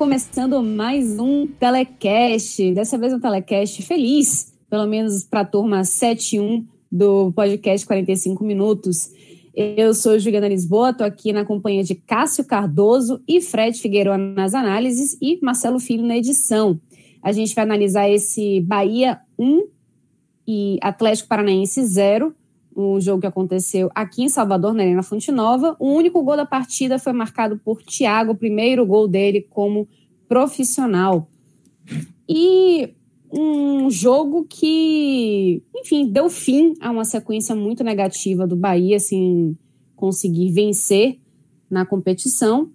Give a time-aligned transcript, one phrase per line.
[0.00, 2.72] Começando mais um telecast.
[2.72, 9.10] Dessa vez um telecast feliz, pelo menos para a turma 71 do podcast 45 Minutos.
[9.54, 14.54] Eu sou Juliana Lisboa, estou aqui na companhia de Cássio Cardoso e Fred Figueiredo nas
[14.54, 16.80] análises e Marcelo Filho na edição.
[17.22, 19.64] A gente vai analisar esse Bahia 1
[20.48, 22.34] e Atlético Paranaense 0,
[22.80, 25.76] um jogo que aconteceu aqui em Salvador, na Arena Fonte Nova.
[25.78, 29.88] O único gol da partida foi marcado por Thiago, o primeiro gol dele como
[30.28, 31.28] profissional.
[32.28, 32.94] E
[33.32, 39.56] um jogo que, enfim, deu fim a uma sequência muito negativa do Bahia, assim,
[39.94, 41.18] conseguir vencer
[41.70, 42.70] na competição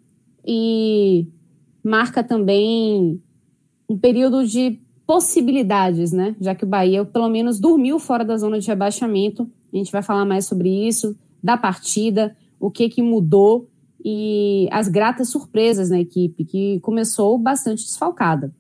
[0.45, 1.27] e
[1.83, 3.21] marca também
[3.89, 6.35] um período de possibilidades, né?
[6.39, 10.01] Já que o Bahia, pelo menos, dormiu fora da zona de rebaixamento a gente vai
[10.01, 13.69] falar mais sobre isso, da partida, o que, que mudou
[14.03, 18.53] e as gratas surpresas na equipe, que começou bastante desfalcada.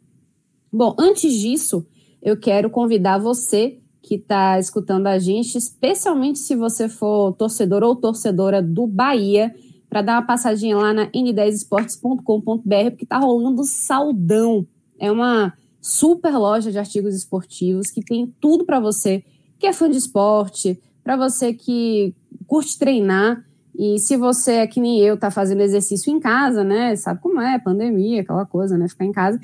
[0.71, 1.85] Bom, antes disso,
[2.21, 7.95] eu quero convidar você que está escutando a gente, especialmente se você for torcedor ou
[7.95, 9.53] torcedora do Bahia,
[9.89, 14.67] para dar uma passadinha lá na n10esportes.com.br, porque está rolando saldão.
[14.99, 19.23] É uma super loja de artigos esportivos que tem tudo para você
[19.57, 22.15] que é fã de esporte, para você que
[22.47, 23.45] curte treinar
[23.77, 26.95] e se você é que nem eu, tá fazendo exercício em casa, né?
[26.95, 28.87] Sabe como é, pandemia, aquela coisa, né?
[28.89, 29.39] Ficar em casa.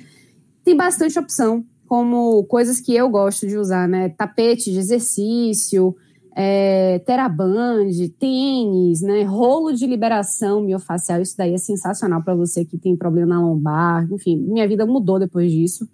[0.64, 4.10] Tem bastante opção, como coisas que eu gosto de usar, né?
[4.10, 5.96] Tapete de exercício,
[6.36, 9.22] é, teraband, tênis, né?
[9.22, 14.08] Rolo de liberação miofacial, isso daí é sensacional para você que tem problema na lombar.
[14.12, 15.88] Enfim, minha vida mudou depois disso.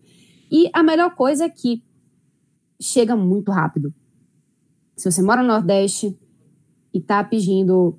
[0.50, 1.83] E a melhor coisa é que
[2.79, 3.94] chega muito rápido.
[4.97, 6.17] Se você mora no Nordeste
[6.93, 7.97] e está pedindo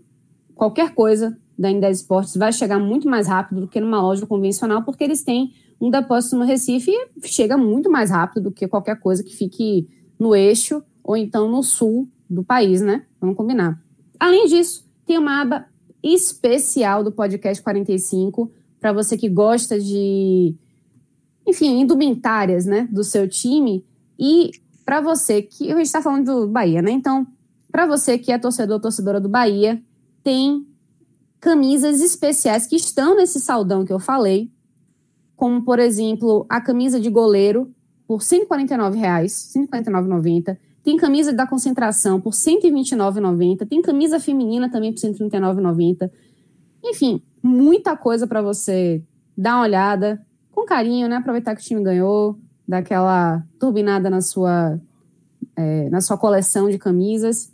[0.54, 4.82] qualquer coisa da N10 Esportes, vai chegar muito mais rápido do que numa loja convencional,
[4.82, 8.98] porque eles têm um depósito no Recife e chega muito mais rápido do que qualquer
[8.98, 9.88] coisa que fique
[10.19, 13.06] no eixo ou então no sul do país, né?
[13.20, 13.80] Vamos combinar.
[14.19, 15.66] Além disso, tem uma aba
[16.03, 20.54] especial do podcast 45 para você que gosta de,
[21.47, 23.84] enfim, indumentárias, né, do seu time
[24.19, 24.50] e
[24.88, 25.71] para você que.
[25.71, 26.91] A gente está falando do Bahia, né?
[26.91, 27.26] Então,
[27.71, 29.82] para você que é torcedor torcedora do Bahia,
[30.25, 30.66] tem
[31.38, 34.50] camisas especiais que estão nesse saldão que eu falei,
[35.37, 37.71] como, por exemplo, a camisa de goleiro
[38.06, 38.94] por R$ 149,00,
[39.54, 40.56] R$ 149,90.
[40.82, 43.69] Tem camisa da concentração por R$ 129,90.
[43.69, 46.10] Tem camisa feminina também por R$ 139,90.
[46.82, 49.04] Enfim, muita coisa para você
[49.37, 51.16] dar uma olhada com carinho, né?
[51.16, 52.38] Aproveitar que o time ganhou,
[52.69, 54.79] dar aquela turbinada na sua,
[55.56, 57.51] é, na sua coleção de camisas.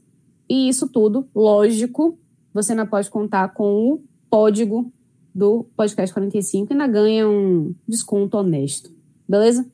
[0.50, 2.18] E isso tudo, lógico,
[2.52, 4.92] você ainda pode contar com o código
[5.32, 8.90] do Podcast 45 e ainda ganha um desconto honesto.
[9.28, 9.64] Beleza?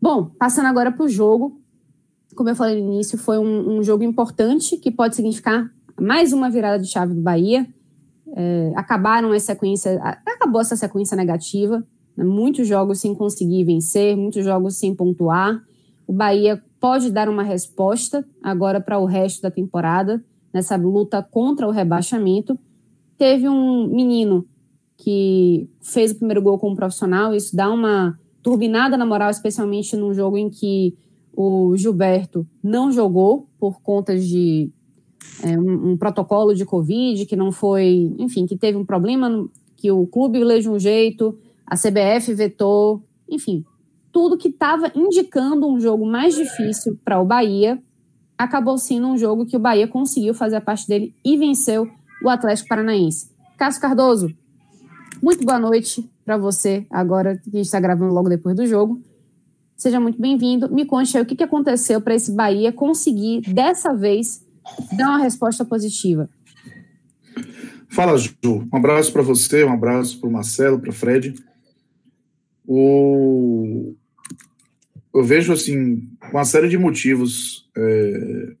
[0.00, 1.60] Bom, passando agora para o jogo.
[2.34, 6.50] Como eu falei no início, foi um, um, jogo importante que pode significar mais uma
[6.50, 7.66] virada de chave do Bahia.
[8.34, 11.82] É, acabaram essa sequência, acabou essa sequência negativa?
[12.24, 15.62] Muitos jogos sem conseguir vencer, muitos jogos sem pontuar.
[16.06, 21.66] O Bahia pode dar uma resposta agora para o resto da temporada, nessa luta contra
[21.66, 22.58] o rebaixamento.
[23.18, 24.46] Teve um menino
[24.96, 30.14] que fez o primeiro gol como profissional, isso dá uma turbinada na moral, especialmente num
[30.14, 30.96] jogo em que
[31.36, 34.70] o Gilberto não jogou por conta de
[35.42, 39.46] é, um, um, protocolo de Covid, que não foi, enfim, que teve um problema,
[39.76, 43.64] que o clube leu de um jeito, a CBF vetou, enfim,
[44.12, 47.82] tudo que estava indicando um jogo mais difícil para o Bahia
[48.38, 51.90] acabou sendo um jogo que o Bahia conseguiu fazer a parte dele e venceu
[52.22, 53.30] o Atlético Paranaense.
[53.58, 54.34] Cássio Cardoso,
[55.22, 59.00] muito boa noite para você agora que está gravando logo depois do jogo.
[59.76, 60.72] Seja muito bem-vindo.
[60.72, 64.42] Me conte aí o que, aconteceu para esse Bahia conseguir, dessa vez,
[64.96, 66.28] dá uma resposta positiva.
[67.88, 68.34] Fala, Ju.
[68.44, 71.34] Um abraço para você, um abraço para o Marcelo, para o Fred.
[72.66, 73.94] O...
[75.14, 78.52] Eu vejo, assim, uma série de motivos é...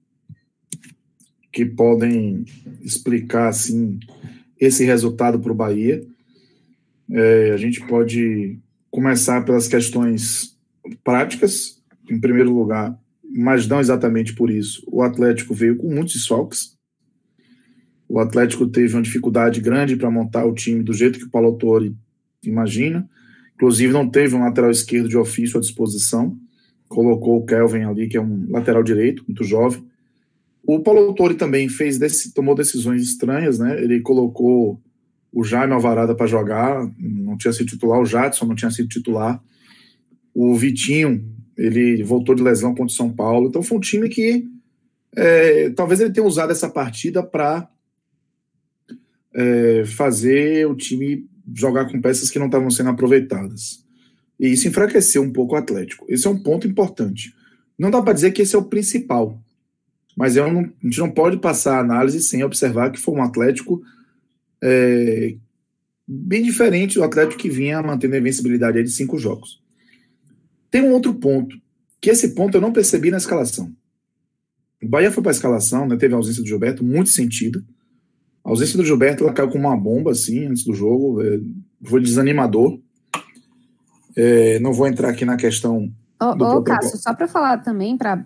[1.52, 2.44] que podem
[2.82, 3.98] explicar, assim,
[4.58, 6.02] esse resultado para o Bahia.
[7.10, 8.58] É, a gente pode
[8.90, 10.56] começar pelas questões
[11.04, 14.82] práticas, em primeiro lugar, mas não exatamente por isso.
[14.90, 16.76] O Atlético veio com muitos desfalques.
[18.08, 21.56] O Atlético teve uma dificuldade grande para montar o time do jeito que o Paulo
[21.58, 21.94] Torre
[22.42, 23.08] imagina.
[23.56, 26.38] Inclusive, não teve um lateral esquerdo de ofício à disposição.
[26.88, 29.82] Colocou o Kelvin ali, que é um lateral direito, muito jovem.
[30.62, 31.98] O Paulo Torre também fez
[32.34, 33.82] tomou decisões estranhas, né?
[33.82, 34.80] Ele colocou
[35.32, 39.42] o Jaime Alvarada para jogar, não tinha sido titular, o Jadson não tinha sido titular.
[40.34, 41.24] O Vitinho,
[41.56, 43.48] ele voltou de lesão contra o São Paulo.
[43.48, 44.46] Então foi um time que
[45.14, 47.68] é, talvez ele tenha usado essa partida para
[49.34, 53.84] é, fazer o time jogar com peças que não estavam sendo aproveitadas.
[54.38, 56.04] E isso enfraqueceu um pouco o Atlético.
[56.08, 57.34] Esse é um ponto importante.
[57.78, 59.40] Não dá para dizer que esse é o principal,
[60.16, 63.82] mas não, a gente não pode passar a análise sem observar que foi um Atlético
[64.62, 65.36] é,
[66.06, 69.60] bem diferente do Atlético que vinha mantendo a invencibilidade de cinco jogos.
[70.70, 71.56] Tem um outro ponto,
[72.00, 73.72] que esse ponto eu não percebi na escalação.
[74.82, 77.64] O Bahia foi para a escalação, né, teve a ausência do Gilberto, muito sentido.
[78.46, 81.20] A ausência do Gilberto ela caiu como uma bomba, assim, antes do jogo.
[81.20, 81.40] É,
[81.82, 82.78] foi desanimador.
[84.16, 85.90] É, não vou entrar aqui na questão.
[86.22, 88.24] Ô, ô Cássio, só para falar também, para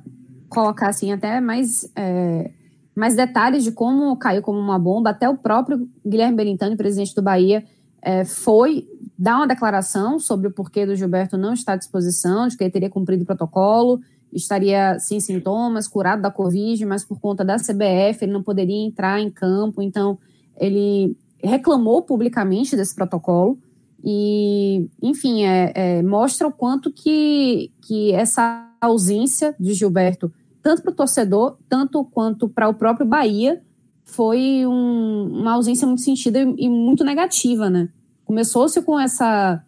[0.51, 2.51] colocar assim até mais, é,
[2.95, 7.23] mais detalhes de como caiu como uma bomba, até o próprio Guilherme Belintani, presidente do
[7.23, 7.65] Bahia,
[8.03, 8.87] é, foi
[9.19, 12.71] dar uma declaração sobre o porquê do Gilberto não estar à disposição, de que ele
[12.71, 14.01] teria cumprido o protocolo,
[14.33, 19.21] estaria sem sintomas, curado da Covid, mas por conta da CBF ele não poderia entrar
[19.21, 20.19] em campo, então
[20.59, 23.59] ele reclamou publicamente desse protocolo
[24.05, 30.93] e, enfim, é, é, mostra o quanto que, que essa ausência de Gilberto, tanto para
[30.93, 33.63] o torcedor, tanto quanto para o próprio Bahia,
[34.05, 37.89] foi um, uma ausência muito sentida e, e muito negativa, né?
[38.25, 39.63] Começou-se com essa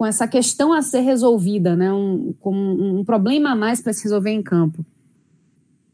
[0.00, 1.92] com essa questão a ser resolvida, né?
[1.92, 4.82] Um, um, problema a mais para se resolver em campo.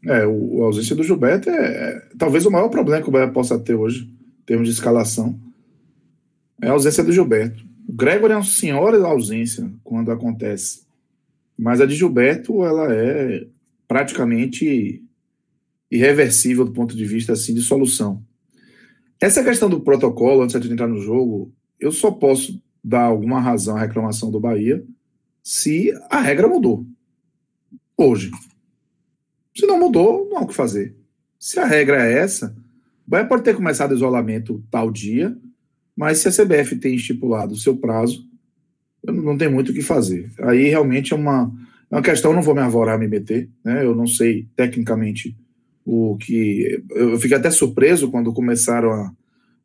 [0.01, 3.27] É, o, a ausência do Gilberto é, é, talvez o maior problema que o Bahia
[3.27, 5.37] possa ter hoje, em termos de escalação,
[6.61, 7.65] é a ausência do Gilberto.
[7.85, 10.83] O Gregor é uma senhora da ausência quando acontece,
[11.57, 13.45] mas a de Gilberto ela é
[13.89, 15.03] praticamente
[15.91, 18.23] irreversível do ponto de vista assim de solução.
[19.19, 23.75] Essa questão do protocolo antes de entrar no jogo, eu só posso dar alguma razão
[23.75, 24.83] à reclamação do Bahia
[25.43, 26.85] se a regra mudou.
[27.95, 28.31] Hoje.
[29.55, 30.95] Se não mudou, não há o que fazer.
[31.39, 32.55] Se a regra é essa,
[33.07, 35.37] o Bahia pode ter começado isolamento tal dia,
[35.95, 38.27] mas se a CBF tem estipulado o seu prazo,
[39.03, 40.31] não tenho muito o que fazer.
[40.39, 41.51] Aí realmente é uma,
[41.89, 43.83] é uma questão, não vou me avorar me meter, né?
[43.83, 45.35] Eu não sei tecnicamente
[45.85, 46.83] o que.
[46.89, 49.11] Eu fiquei até surpreso quando começaram a,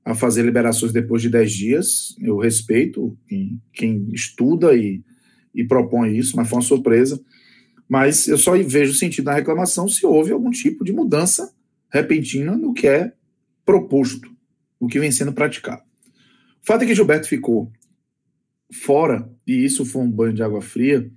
[0.04, 2.16] a fazer liberações depois de 10 dias.
[2.20, 5.02] Eu respeito quem, quem estuda e,
[5.54, 7.20] e propõe isso, mas foi uma surpresa.
[7.88, 11.52] Mas eu só vejo sentido na reclamação se houve algum tipo de mudança
[11.90, 13.12] repentina no que é
[13.64, 14.30] proposto,
[14.80, 15.82] no que vem sendo praticado.
[16.62, 17.70] O fato é que Gilberto ficou
[18.72, 21.10] fora, e isso foi um banho de água fria,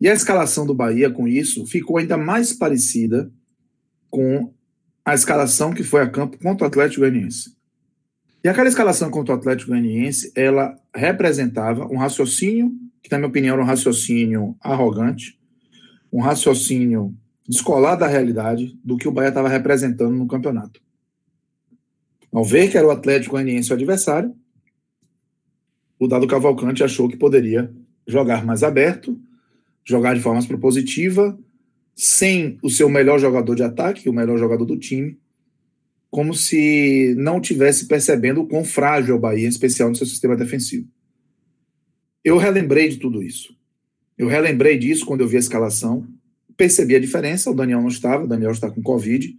[0.00, 3.32] e a escalação do Bahia com isso ficou ainda mais parecida
[4.10, 4.52] com
[5.04, 7.56] a escalação que foi a campo contra o Atlético Goianiense.
[8.44, 13.54] E aquela escalação contra o Atlético Goianiense, ela representava um raciocínio, que na minha opinião
[13.54, 15.38] era um raciocínio arrogante,
[16.12, 17.14] um raciocínio
[17.48, 20.80] descolado da realidade do que o Bahia estava representando no campeonato.
[22.32, 24.34] Ao ver que era o Atlético Goianiense o adversário,
[25.98, 27.72] o Dado Cavalcante achou que poderia
[28.06, 29.20] jogar mais aberto,
[29.84, 31.38] jogar de forma propositiva,
[31.94, 35.18] sem o seu melhor jogador de ataque, o melhor jogador do time,
[36.12, 40.06] como se não tivesse percebendo o quão frágil é o Bahia, em especial no seu
[40.06, 40.86] sistema defensivo.
[42.22, 43.56] Eu relembrei de tudo isso.
[44.18, 46.06] Eu relembrei disso quando eu vi a escalação,
[46.54, 49.34] percebi a diferença, o Daniel não estava, o Daniel está com Covid,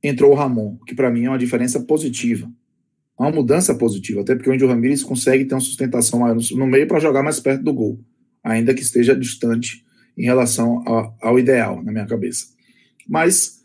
[0.00, 2.48] entrou o Ramon, que para mim é uma diferença positiva.
[3.18, 6.20] Uma mudança positiva, até porque o Índio Ramírez consegue ter uma sustentação
[6.52, 7.98] no meio para jogar mais perto do gol,
[8.44, 9.84] ainda que esteja distante
[10.16, 10.84] em relação
[11.20, 12.46] ao ideal, na minha cabeça.
[13.08, 13.64] Mas,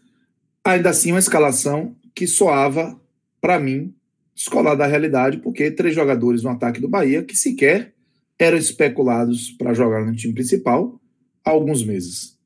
[0.63, 2.99] ainda assim, uma escalação que soava,
[3.39, 3.93] para mim,
[4.35, 7.93] descolada da realidade, porque três jogadores no ataque do Bahia que sequer
[8.37, 10.99] eram especulados para jogar no time principal
[11.45, 12.37] há alguns meses.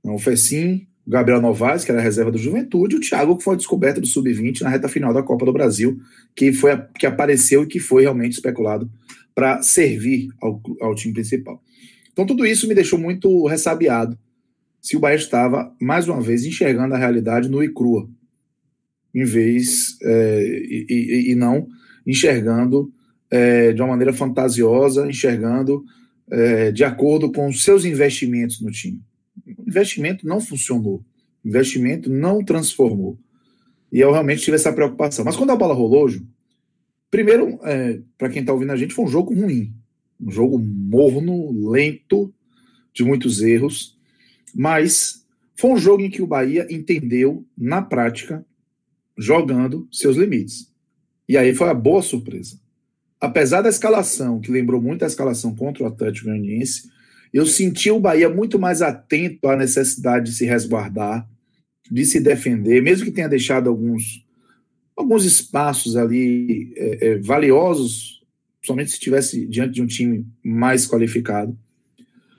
[0.00, 3.44] Então, o Fecim, o Gabriel Novaes, que era reserva do Juventude, e o Thiago, que
[3.44, 5.98] foi descoberto do Sub-20 na reta final da Copa do Brasil,
[6.34, 8.90] que, foi a, que apareceu e que foi realmente especulado
[9.34, 11.62] para servir ao, ao time principal.
[12.12, 14.18] Então, tudo isso me deixou muito ressabiado
[14.80, 18.06] se o Bahia estava, mais uma vez, enxergando a realidade no e crua,
[19.14, 21.68] em vez é, e, e, e, não
[22.06, 22.92] enxergando
[23.30, 25.84] é, de uma maneira fantasiosa, enxergando
[26.30, 29.00] é, de acordo com os seus investimentos no time.
[29.58, 31.04] O investimento não funcionou,
[31.44, 33.18] o investimento não transformou.
[33.92, 35.24] E eu realmente tive essa preocupação.
[35.24, 36.26] Mas quando a bola rolou, Ju,
[37.10, 39.72] primeiro, é, para quem está ouvindo a gente, foi um jogo ruim.
[40.20, 42.34] Um jogo morno, lento,
[42.92, 43.96] de muitos erros.
[44.54, 45.24] Mas
[45.56, 48.44] foi um jogo em que o Bahia entendeu, na prática,
[49.16, 50.72] jogando seus limites.
[51.28, 52.58] E aí foi a boa surpresa.
[53.20, 56.90] Apesar da escalação, que lembrou muito a escalação contra o Atlético Goianiense,
[57.32, 61.28] eu senti o Bahia muito mais atento à necessidade de se resguardar,
[61.90, 64.24] de se defender, mesmo que tenha deixado alguns,
[64.96, 68.22] alguns espaços ali é, é, valiosos,
[68.64, 71.58] somente se estivesse diante de um time mais qualificado.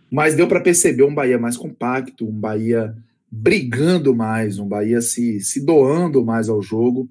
[0.09, 2.95] Mas deu para perceber um Bahia mais compacto, um Bahia
[3.31, 7.09] brigando mais, um Bahia se, se doando mais ao jogo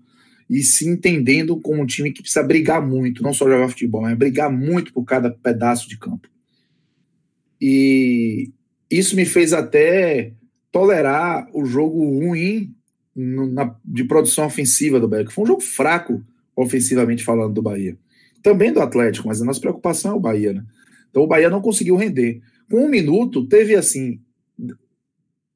[0.49, 4.16] e se entendendo como um time que precisa brigar muito, não só jogar futebol, mas
[4.16, 6.28] brigar muito por cada pedaço de campo.
[7.61, 8.50] E
[8.90, 10.33] isso me fez até
[10.71, 12.75] tolerar o jogo ruim
[13.14, 16.23] no, na, de produção ofensiva do Bahia, que foi um jogo fraco
[16.56, 17.97] ofensivamente falando do Bahia.
[18.42, 20.64] Também do Atlético, mas a nossa preocupação é o Bahia, né?
[21.11, 22.42] Então o Bahia não conseguiu render.
[22.71, 24.21] Com um minuto, teve assim.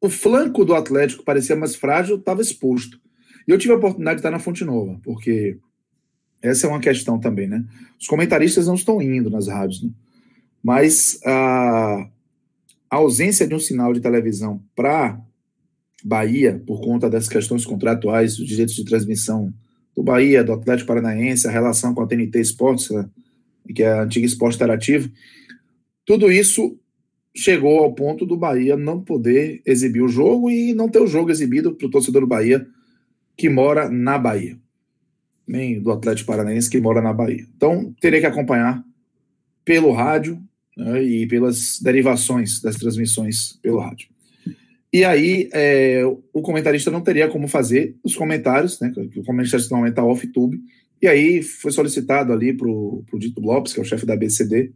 [0.01, 3.01] O flanco do Atlético parecia mais frágil, estava exposto.
[3.47, 5.59] E eu tive a oportunidade de estar na Fonte Nova, porque
[6.41, 7.65] essa é uma questão também, né?
[8.01, 9.91] Os comentaristas não estão indo nas rádios, né?
[10.63, 12.09] Mas a,
[12.91, 15.21] a ausência de um sinal de televisão para
[16.05, 19.53] Bahia, por conta das questões contratuais, dos direitos de transmissão
[19.97, 23.09] do Bahia, do Atlético Paranaense, a relação com a TNT Esportes, né,
[23.75, 25.11] que é a antiga Esporte Interativo,
[26.05, 26.79] tudo isso
[27.37, 31.31] chegou ao ponto do Bahia não poder exibir o jogo e não ter o jogo
[31.31, 32.67] exibido para o torcedor do Bahia
[33.37, 34.59] que mora na Bahia,
[35.47, 37.47] nem do Atlético Paranaense que mora na Bahia.
[37.57, 38.83] Então, teria que acompanhar
[39.65, 40.43] pelo rádio
[40.77, 44.09] né, e pelas derivações das transmissões pelo rádio.
[44.93, 48.91] E aí, é, o comentarista não teria como fazer os comentários, né?
[49.17, 50.59] O comentarista normalmente está off-tube.
[51.01, 54.73] E aí foi solicitado ali para o Dito Lopes, que é o chefe da BCD,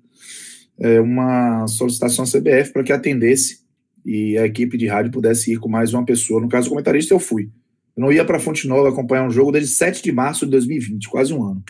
[0.78, 3.62] é, uma solicitação à CBF para que atendesse
[4.04, 6.40] e a equipe de rádio pudesse ir com mais uma pessoa.
[6.40, 7.50] No caso, o comentarista, eu fui.
[7.96, 11.08] Eu não ia para Fonte Nova acompanhar um jogo desde 7 de março de 2020,
[11.08, 11.62] quase um ano.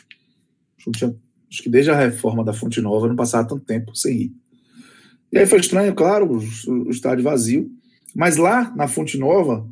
[1.50, 4.32] Acho que desde a reforma da Fonte Nova não passava tanto tempo sem ir.
[5.32, 7.70] E aí foi estranho, claro, o, o estádio vazio.
[8.14, 9.66] Mas lá na Fonte Nova,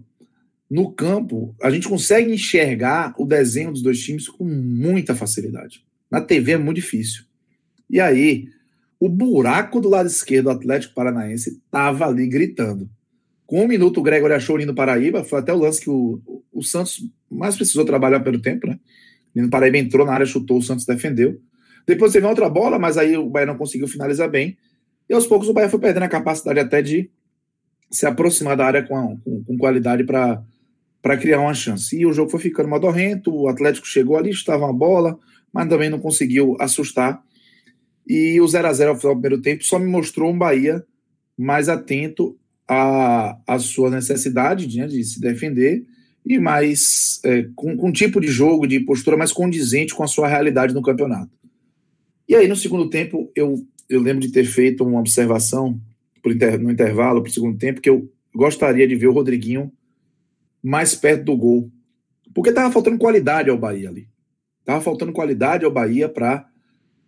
[0.71, 5.85] no campo, a gente consegue enxergar o desenho dos dois times com muita facilidade.
[6.11, 7.25] Na TV é muito difícil.
[7.89, 8.49] E aí,
[9.01, 12.89] o buraco do lado esquerdo do Atlético Paranaense estava ali gritando.
[13.47, 15.25] Com um minuto, o Gregory achou o Nino Paraíba.
[15.25, 16.21] Foi até o lance que o,
[16.53, 18.79] o Santos mais precisou trabalhar pelo tempo, né?
[19.35, 21.41] O Nino Paraíba entrou na área, chutou, o Santos defendeu.
[21.87, 24.57] Depois teve outra bola, mas aí o Bahia não conseguiu finalizar bem.
[25.09, 27.11] E aos poucos o Bahia foi perdendo a capacidade até de
[27.91, 31.99] se aproximar da área com, com, com qualidade para criar uma chance.
[31.99, 35.19] E o jogo foi ficando modorrento, o Atlético chegou ali, estava uma bola,
[35.53, 37.21] mas também não conseguiu assustar.
[38.13, 40.85] E o 0 a 0 ao final do primeiro tempo só me mostrou um Bahia
[41.39, 42.37] mais atento
[42.67, 45.87] à, à sua necessidade né, de se defender
[46.27, 50.09] e mais é, com, com um tipo de jogo, de postura mais condizente com a
[50.09, 51.31] sua realidade no campeonato.
[52.29, 55.81] E aí, no segundo tempo, eu, eu lembro de ter feito uma observação
[56.27, 59.73] inter, no intervalo, para o segundo tempo, que eu gostaria de ver o Rodriguinho
[60.61, 61.71] mais perto do gol.
[62.35, 64.09] Porque estava faltando qualidade ao Bahia ali.
[64.59, 66.50] Estava faltando qualidade ao Bahia para,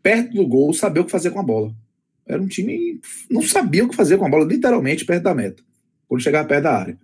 [0.02, 1.74] perto do gol, saber o que fazer com a bola.
[2.26, 5.34] Era um time que não sabia o que fazer com a bola, literalmente perto da
[5.34, 5.62] meta,
[6.08, 6.98] quando chegar perto da área.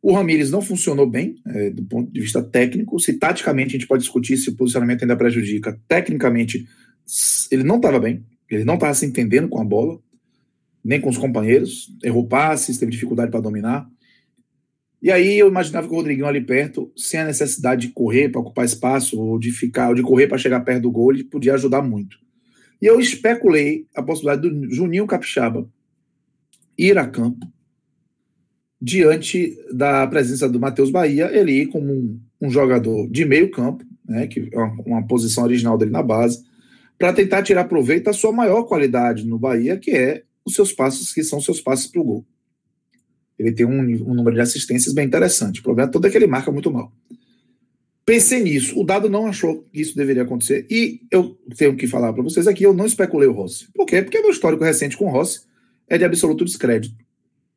[0.00, 2.98] O Ramires não funcionou bem, é, do ponto de vista técnico.
[2.98, 6.66] Se taticamente a gente pode discutir se o posicionamento ainda prejudica, tecnicamente
[7.50, 10.00] ele não estava bem, ele não estava se entendendo com a bola,
[10.84, 13.88] nem com os companheiros, errou passes, teve dificuldade para dominar.
[15.02, 18.40] E aí eu imaginava que o Rodriguinho ali perto, sem a necessidade de correr para
[18.40, 21.54] ocupar espaço, ou de ficar, ou de correr para chegar perto do gol, ele podia
[21.54, 22.16] ajudar muito.
[22.80, 25.68] E eu especulei a possibilidade do Juninho Capixaba
[26.78, 27.46] ir a campo
[28.80, 33.84] diante da presença do Matheus Bahia, ele ir como um, um jogador de meio campo,
[34.04, 36.44] né, que é uma, uma posição original dele na base,
[36.98, 41.12] para tentar tirar proveito da sua maior qualidade no Bahia, que é os seus passos,
[41.12, 42.26] que são seus passos para o gol.
[43.42, 45.60] Ele tem um, um número de assistências bem interessante.
[45.60, 46.92] O problema todo é que ele marca muito mal.
[48.04, 48.78] Pensei nisso.
[48.78, 50.66] O dado não achou que isso deveria acontecer.
[50.70, 53.66] E eu tenho que falar para vocês aqui, eu não especulei o Rossi.
[53.72, 54.02] Por quê?
[54.02, 55.42] Porque meu histórico recente com o Rossi
[55.88, 56.96] é de absoluto descrédito.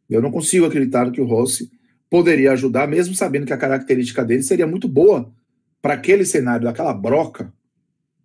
[0.10, 1.72] Eu não consigo acreditar que o Rossi
[2.10, 5.34] poderia ajudar, mesmo sabendo que a característica dele seria muito boa
[5.82, 7.54] para aquele cenário daquela broca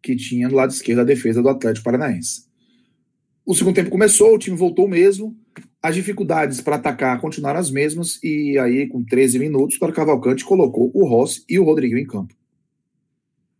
[0.02, 2.45] que tinha no lado esquerdo a defesa do Atlético Paranaense.
[3.45, 5.37] O segundo tempo começou, o time voltou mesmo,
[5.83, 10.90] as dificuldades para atacar continuaram as mesmas, e aí, com 13 minutos, o Cavalcante colocou
[10.95, 12.35] o Rossi e o Rodrigo em campo.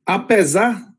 [0.05, 0.93] Apesar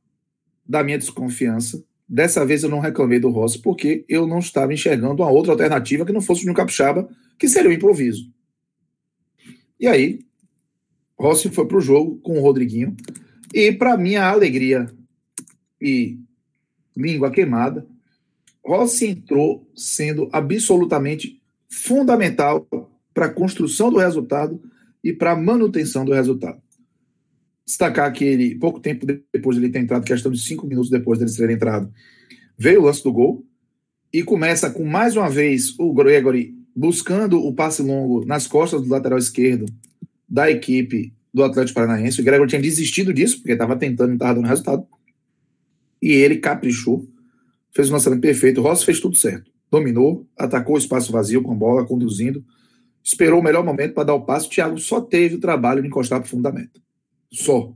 [0.67, 5.22] da minha desconfiança, dessa vez eu não reclamei do Rossi, porque eu não estava enxergando
[5.22, 8.31] uma outra alternativa que não fosse o Júnior Capixaba, que seria o improviso.
[9.79, 10.20] E aí,
[11.20, 12.96] Rossi foi para o jogo com o Rodriguinho,
[13.53, 14.88] e para minha alegria
[15.81, 16.20] e
[16.96, 17.86] língua queimada,
[18.63, 22.68] Rossi entrou sendo absolutamente fundamental
[23.13, 24.62] para a construção do resultado
[25.03, 26.62] e para a manutenção do resultado.
[27.65, 31.18] Destacar que ele, pouco tempo depois de ele ter entrado, questão de cinco minutos depois
[31.18, 31.91] dele ter entrado,
[32.58, 33.46] veio o lance do gol
[34.13, 38.89] e começa com mais uma vez o Gregory buscando o passe longo nas costas do
[38.89, 39.65] lateral esquerdo
[40.27, 42.22] da equipe do Atlético Paranaense.
[42.22, 44.86] O Gregory tinha desistido disso, porque estava tentando e não estava dando resultado.
[46.01, 47.08] E ele caprichou
[47.74, 48.60] fez o lançamento perfeito.
[48.60, 49.51] O Rossi fez tudo certo.
[49.70, 52.44] Dominou, atacou o espaço vazio com a bola, conduzindo.
[53.04, 54.48] Esperou o melhor momento para dar o passo.
[54.48, 56.82] O Thiago só teve o trabalho de encostar para o fundamento.
[57.32, 57.74] Só.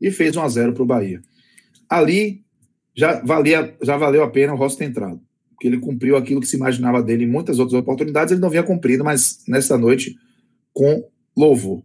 [0.00, 1.22] E fez 1 a 0 para o Bahia.
[1.88, 2.44] Ali
[2.94, 5.20] já, valia, já valeu a pena o Rossi ter entrado.
[5.50, 8.32] Porque ele cumpriu aquilo que se imaginava dele em muitas outras oportunidades.
[8.32, 10.16] Ele não vinha cumprido, mas nessa noite,
[10.72, 11.82] com louvor.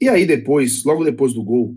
[0.00, 1.74] E aí depois, logo depois do gol,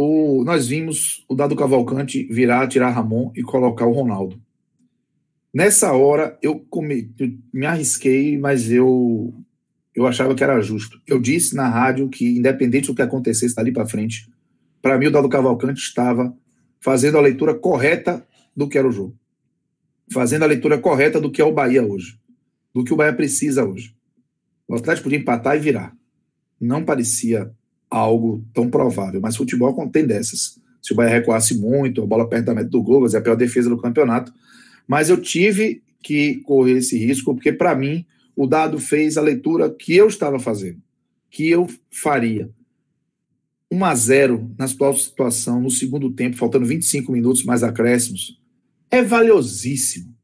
[0.00, 4.40] o, nós vimos o Dado Cavalcante virar, tirar Ramon e colocar o Ronaldo.
[5.52, 9.34] Nessa hora, eu, come, eu me arrisquei, mas eu,
[9.92, 11.00] eu achava que era justo.
[11.04, 14.30] Eu disse na rádio que, independente do que acontecesse dali para frente,
[14.80, 16.32] para mim o Dado Cavalcante estava
[16.78, 18.24] fazendo a leitura correta
[18.56, 19.18] do que era o jogo.
[20.12, 22.20] Fazendo a leitura correta do que é o Bahia hoje.
[22.72, 23.96] Do que o Bahia precisa hoje.
[24.68, 25.92] O Atlético podia empatar e virar.
[26.60, 27.52] Não parecia
[27.90, 29.20] algo tão provável.
[29.20, 30.58] Mas futebol tem dessas.
[30.82, 33.36] Se o Bahia recuasse muito, a bola perto da meta do gol, é a pior
[33.36, 34.32] defesa do campeonato.
[34.86, 39.68] Mas eu tive que correr esse risco, porque para mim o dado fez a leitura
[39.68, 40.80] que eu estava fazendo,
[41.30, 42.50] que eu faria.
[43.70, 48.40] 1 a 0 na situação, no segundo tempo, faltando 25 minutos mais acréscimos,
[48.90, 50.14] é valiosíssimo.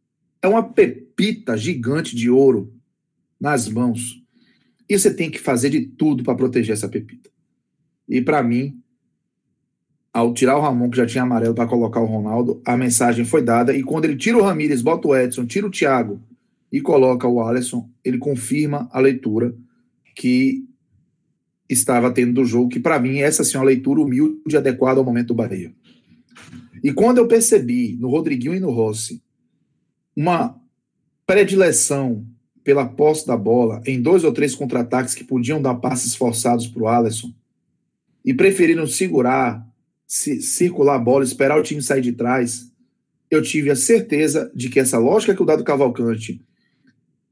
[0.40, 2.72] É uma pepita gigante de ouro
[3.38, 4.22] nas mãos.
[4.88, 7.33] E você tem que fazer de tudo para proteger essa pepita.
[8.08, 8.80] E para mim,
[10.12, 13.42] ao tirar o Ramon, que já tinha amarelo, para colocar o Ronaldo, a mensagem foi
[13.42, 13.76] dada.
[13.76, 16.20] E quando ele tira o Ramírez, bota o Edson, tira o Thiago
[16.70, 19.54] e coloca o Alisson, ele confirma a leitura
[20.14, 20.64] que
[21.68, 25.00] estava tendo do jogo, que para mim essa sim é uma leitura humilde e adequada
[25.00, 25.72] ao momento do Bahia.
[26.82, 29.22] E quando eu percebi no Rodriguinho e no Rossi
[30.16, 30.60] uma
[31.26, 32.24] predileção
[32.62, 36.82] pela posse da bola em dois ou três contra-ataques que podiam dar passes forçados para
[36.82, 37.32] o Alisson,
[38.24, 39.66] e preferiram segurar,
[40.06, 42.72] circular a bola, esperar o time sair de trás,
[43.30, 46.40] eu tive a certeza de que essa lógica que o Dado Cavalcante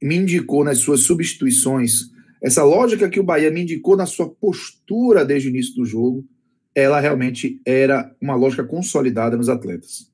[0.03, 2.11] me indicou nas suas substituições,
[2.43, 6.27] essa lógica que o Bahia me indicou na sua postura desde o início do jogo,
[6.75, 10.11] ela realmente era uma lógica consolidada nos atletas.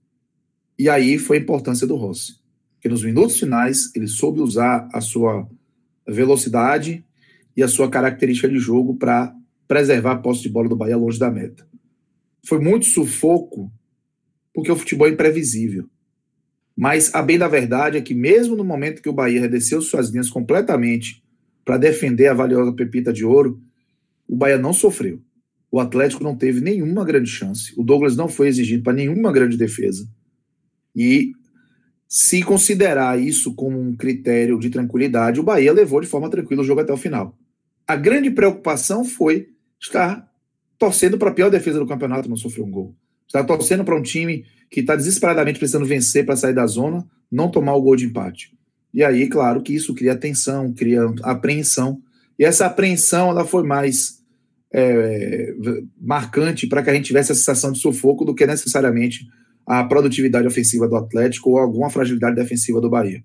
[0.79, 2.35] E aí foi a importância do Rossi,
[2.81, 5.49] que nos minutos finais ele soube usar a sua
[6.07, 7.05] velocidade
[7.57, 9.35] e a sua característica de jogo para
[9.69, 11.69] preservar a posse de bola do Bahia longe da meta.
[12.45, 13.71] Foi muito sufoco,
[14.55, 15.89] porque o futebol é imprevisível.
[16.75, 20.09] Mas a bem da verdade é que, mesmo no momento que o Bahia redesceu suas
[20.09, 21.23] linhas completamente
[21.65, 23.61] para defender a valiosa pepita de ouro,
[24.27, 25.21] o Bahia não sofreu.
[25.71, 27.75] O Atlético não teve nenhuma grande chance.
[27.77, 30.09] O Douglas não foi exigido para nenhuma grande defesa.
[30.97, 31.33] E
[32.09, 36.65] se considerar isso como um critério de tranquilidade, o Bahia levou de forma tranquila o
[36.65, 37.37] jogo até o final.
[37.87, 39.49] A grande preocupação foi
[39.81, 40.29] está
[40.79, 42.95] torcendo para a pior defesa do campeonato não sofrer um gol.
[43.27, 47.51] Está torcendo para um time que está desesperadamente precisando vencer para sair da zona, não
[47.51, 48.57] tomar o gol de empate.
[48.93, 52.01] E aí, claro que isso cria tensão, cria apreensão.
[52.39, 54.19] E essa apreensão ela foi mais
[54.73, 55.55] é,
[56.01, 59.27] marcante para que a gente tivesse a sensação de sufoco do que necessariamente
[59.67, 63.23] a produtividade ofensiva do Atlético ou alguma fragilidade defensiva do Bahia.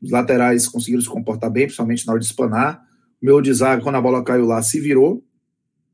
[0.00, 2.82] Os laterais conseguiram se comportar bem, principalmente na hora de espanar.
[3.20, 5.24] O meu deságio, quando a bola caiu lá, se virou,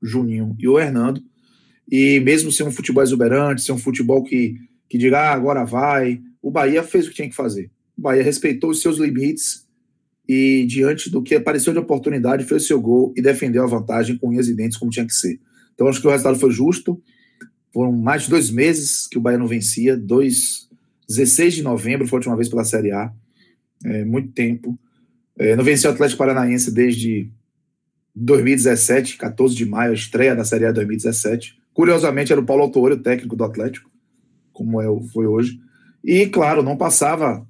[0.02, 1.22] Juninho e o Hernando.
[1.90, 4.56] E mesmo ser um futebol exuberante, ser um futebol que,
[4.88, 7.70] que diga, ah, agora vai, o Bahia fez o que tinha que fazer.
[7.96, 9.66] O Bahia respeitou os seus limites
[10.28, 14.28] e, diante do que apareceu de oportunidade, fez seu gol e defendeu a vantagem com
[14.28, 15.40] unhas e dentes, como tinha que ser.
[15.74, 17.00] Então, acho que o resultado foi justo.
[17.72, 20.68] Foram mais de dois meses que o Bahia não vencia, dois,
[21.08, 23.12] 16 de novembro foi a última vez pela Série A,
[23.84, 24.78] é, muito tempo.
[25.38, 27.30] É, não venceu o Atlético Paranaense desde
[28.20, 31.58] 2017, 14 de maio, a estreia da Série A 2017.
[31.72, 33.90] Curiosamente, era o Paulo Autuori, o técnico do Atlético,
[34.52, 35.60] como é, foi hoje.
[36.02, 37.46] E, claro, não passava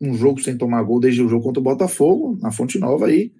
[0.00, 3.10] um jogo sem tomar gol desde o jogo contra o Botafogo, na Fonte Nova.
[3.10, 3.32] E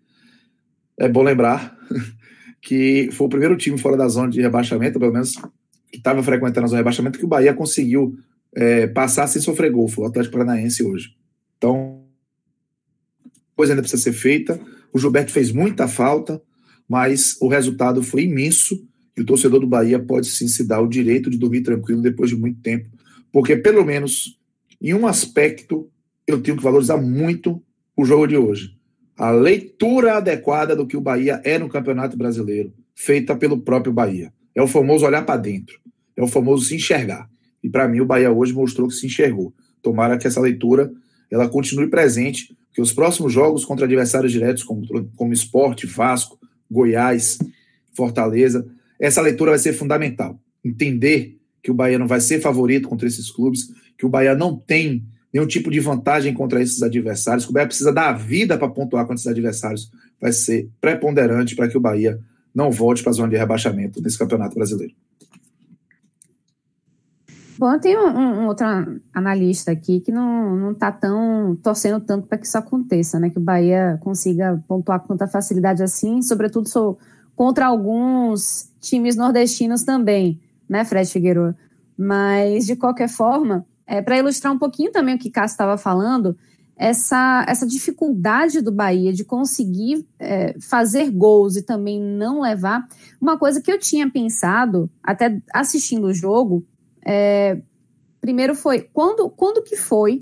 [0.98, 1.76] é bom lembrar
[2.62, 5.34] que foi o primeiro time fora da zona de rebaixamento, pelo menos
[5.90, 8.16] que estava frequentando a zona de rebaixamento, que o Bahia conseguiu
[8.54, 9.88] é, passar sem sofrer gol.
[9.88, 11.14] Foi o Atlético Paranaense hoje.
[11.58, 12.04] Então,
[13.54, 14.58] coisa ainda precisa ser feita.
[14.92, 16.40] O Gilberto fez muita falta,
[16.88, 18.82] mas o resultado foi imenso.
[19.16, 22.30] E o torcedor do Bahia pode sim se dar o direito de dormir tranquilo depois
[22.30, 22.88] de muito tempo,
[23.32, 24.38] porque pelo menos
[24.80, 25.88] em um aspecto
[26.26, 27.62] eu tenho que valorizar muito
[27.96, 28.76] o jogo de hoje.
[29.16, 34.32] A leitura adequada do que o Bahia é no Campeonato Brasileiro, feita pelo próprio Bahia.
[34.54, 35.78] É o famoso olhar para dentro,
[36.16, 37.28] é o famoso se enxergar.
[37.62, 39.54] E para mim o Bahia hoje mostrou que se enxergou.
[39.80, 40.92] Tomara que essa leitura
[41.30, 46.38] ela continue presente, que os próximos jogos contra adversários diretos como, como Esporte, Vasco,
[46.74, 47.38] Goiás,
[47.94, 48.66] Fortaleza,
[48.98, 50.38] essa leitura vai ser fundamental.
[50.64, 54.56] Entender que o Bahia não vai ser favorito contra esses clubes, que o Bahia não
[54.56, 58.58] tem nenhum tipo de vantagem contra esses adversários, que o Bahia precisa dar a vida
[58.58, 62.20] para pontuar contra esses adversários, vai ser preponderante para que o Bahia
[62.54, 64.94] não volte para a zona de rebaixamento nesse Campeonato Brasileiro.
[67.56, 68.66] Bom, tem um, um, outro
[69.12, 73.30] analista aqui que não, não tá tão torcendo tanto para que isso aconteça, né?
[73.30, 76.98] Que o Bahia consiga pontuar com tanta facilidade assim, sobretudo sou
[77.36, 81.54] contra alguns times nordestinos também, né, Fred Figueiredo?
[81.96, 86.36] Mas, de qualquer forma, é, para ilustrar um pouquinho também o que Cássio estava falando,
[86.76, 92.86] essa, essa dificuldade do Bahia de conseguir é, fazer gols e também não levar.
[93.20, 96.66] Uma coisa que eu tinha pensado, até assistindo o jogo,
[97.04, 97.60] é,
[98.20, 100.18] primeiro foi quando, quando que foi,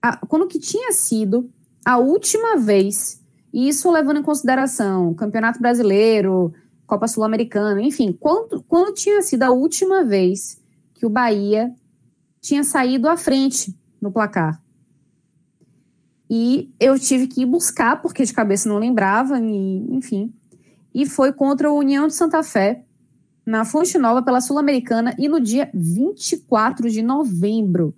[0.00, 1.50] a, quando que tinha sido
[1.84, 6.52] a última vez, e isso levando em consideração Campeonato Brasileiro,
[6.86, 10.60] Copa Sul-Americana, enfim, quando, quando tinha sido a última vez
[10.94, 11.74] que o Bahia
[12.40, 14.62] tinha saído à frente no placar.
[16.28, 20.32] E eu tive que ir buscar, porque de cabeça não lembrava, e, enfim.
[20.94, 22.84] E foi contra o União de Santa Fé,
[23.50, 27.92] na Fonte Nova, pela Sul-Americana, e no dia 24 de novembro.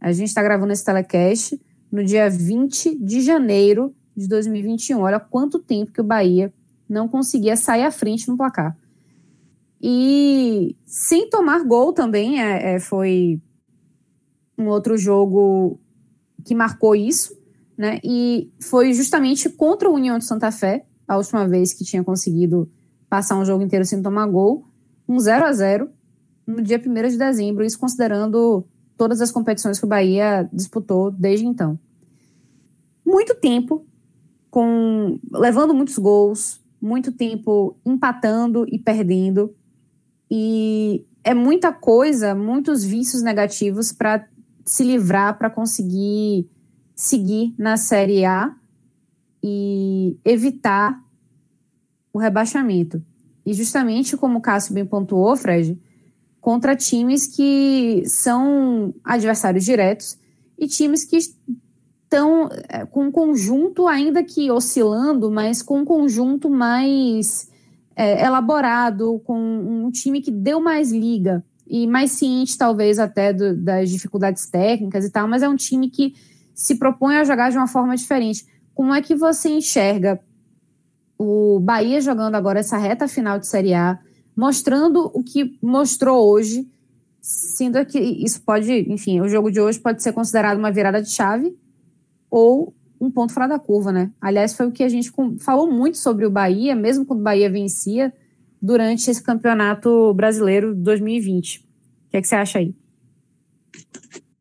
[0.00, 1.60] A gente está gravando esse telecast
[1.92, 4.98] no dia 20 de janeiro de 2021.
[5.00, 6.50] Olha quanto tempo que o Bahia
[6.88, 8.74] não conseguia sair à frente no placar.
[9.82, 13.38] E sem tomar gol também, é, é, foi
[14.56, 15.78] um outro jogo
[16.42, 17.36] que marcou isso,
[17.76, 18.00] né?
[18.02, 22.66] E foi justamente contra o União de Santa Fé, a última vez que tinha conseguido
[23.10, 24.64] passar um jogo inteiro sem tomar gol,
[25.08, 25.90] um 0 a 0
[26.46, 28.64] no dia 1 de dezembro, isso considerando
[28.96, 31.78] todas as competições que o Bahia disputou desde então.
[33.04, 33.84] Muito tempo
[34.50, 39.54] com levando muitos gols, muito tempo empatando e perdendo.
[40.30, 44.26] E é muita coisa, muitos vícios negativos para
[44.64, 46.48] se livrar para conseguir
[46.94, 48.54] seguir na Série A
[49.42, 51.00] e evitar
[52.12, 53.02] o rebaixamento.
[53.46, 55.78] E justamente como o Cássio bem pontuou, Fred,
[56.40, 60.18] contra times que são adversários diretos
[60.58, 66.50] e times que estão é, com um conjunto, ainda que oscilando, mas com um conjunto
[66.50, 67.48] mais
[67.94, 73.56] é, elaborado, com um time que deu mais liga e mais ciente, talvez, até do,
[73.56, 76.14] das dificuldades técnicas e tal, mas é um time que
[76.54, 78.46] se propõe a jogar de uma forma diferente.
[78.74, 80.20] Como é que você enxerga
[81.18, 83.98] o Bahia jogando agora essa reta final de Série A,
[84.36, 86.68] mostrando o que mostrou hoje,
[87.20, 91.10] sendo que isso pode, enfim, o jogo de hoje pode ser considerado uma virada de
[91.10, 91.56] chave
[92.30, 94.10] ou um ponto fora da curva, né?
[94.20, 97.50] Aliás, foi o que a gente falou muito sobre o Bahia, mesmo quando o Bahia
[97.50, 98.12] vencia,
[98.60, 101.58] durante esse campeonato brasileiro 2020.
[101.58, 101.62] O
[102.10, 102.74] que, é que você acha aí?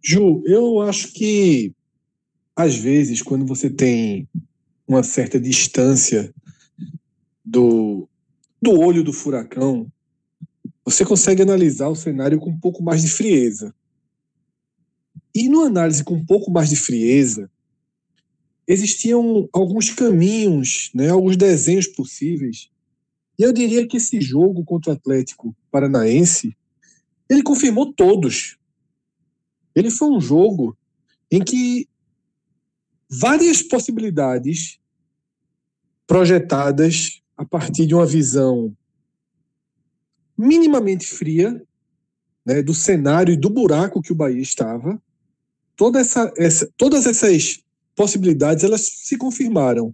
[0.01, 1.73] Ju, eu acho que
[2.55, 4.29] às vezes, quando você tem
[4.87, 6.33] uma certa distância
[7.45, 8.07] do,
[8.61, 9.91] do olho do furacão,
[10.83, 13.73] você consegue analisar o cenário com um pouco mais de frieza.
[15.33, 17.49] E numa análise com um pouco mais de frieza,
[18.67, 22.69] existiam alguns caminhos, né, alguns desenhos possíveis
[23.37, 26.55] e eu diria que esse jogo contra o Atlético Paranaense,
[27.29, 28.57] ele confirmou todos.
[29.75, 30.77] Ele foi um jogo
[31.29, 31.87] em que
[33.09, 34.79] várias possibilidades
[36.07, 38.75] projetadas a partir de uma visão
[40.37, 41.61] minimamente fria
[42.45, 45.01] né, do cenário e do buraco que o Bahia estava.
[45.75, 47.63] Toda essa, essa, todas essas
[47.95, 49.93] possibilidades elas se confirmaram.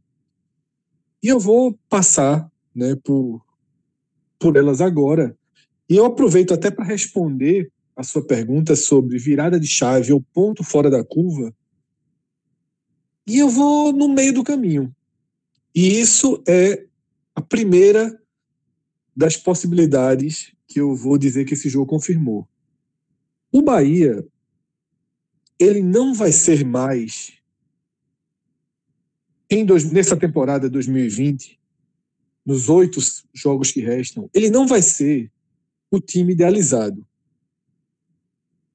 [1.23, 3.43] E eu vou passar né, por,
[4.39, 5.35] por elas agora.
[5.89, 10.63] E eu aproveito até para responder a sua pergunta sobre virada de chave ou ponto
[10.63, 11.53] fora da curva.
[13.27, 14.93] E eu vou no meio do caminho.
[15.73, 16.85] E isso é
[17.35, 18.19] a primeira
[19.15, 22.47] das possibilidades que eu vou dizer que esse jogo confirmou.
[23.51, 24.25] O Bahia,
[25.59, 27.33] ele não vai ser mais,
[29.49, 31.59] em dois, nessa temporada 2020,
[32.45, 32.99] nos oito
[33.33, 35.31] jogos que restam, ele não vai ser
[35.91, 37.05] o time idealizado.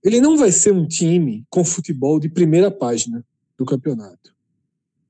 [0.05, 4.37] Ele não vai ser um time com futebol de primeira página do campeonato.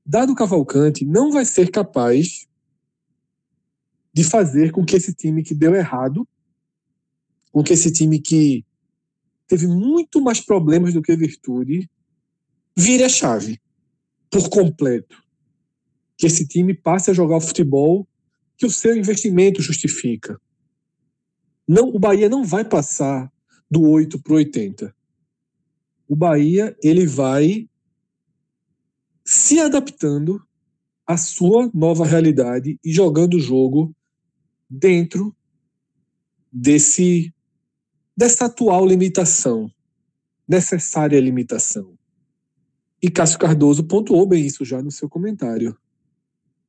[0.03, 2.47] Dado Cavalcante não vai ser capaz
[4.17, 6.27] de fazer com que esse time que deu errado,
[7.51, 8.65] com que esse time que
[9.47, 11.87] teve muito mais problemas do que virtude,
[12.75, 13.61] vire a chave
[14.31, 15.21] por completo.
[16.17, 18.07] Que esse time passe a jogar o futebol
[18.57, 20.41] que o seu investimento justifica.
[21.67, 23.31] Não, o Bahia não vai passar
[23.69, 24.95] do 8 para o 80.
[26.07, 27.69] O Bahia ele vai
[29.23, 30.41] se adaptando
[31.05, 33.95] à sua nova realidade e jogando o jogo
[34.69, 35.35] dentro
[36.51, 37.33] desse
[38.15, 39.71] dessa atual limitação,
[40.47, 41.95] necessária limitação.
[42.99, 45.77] E Cássio Cardoso pontuou bem isso já no seu comentário.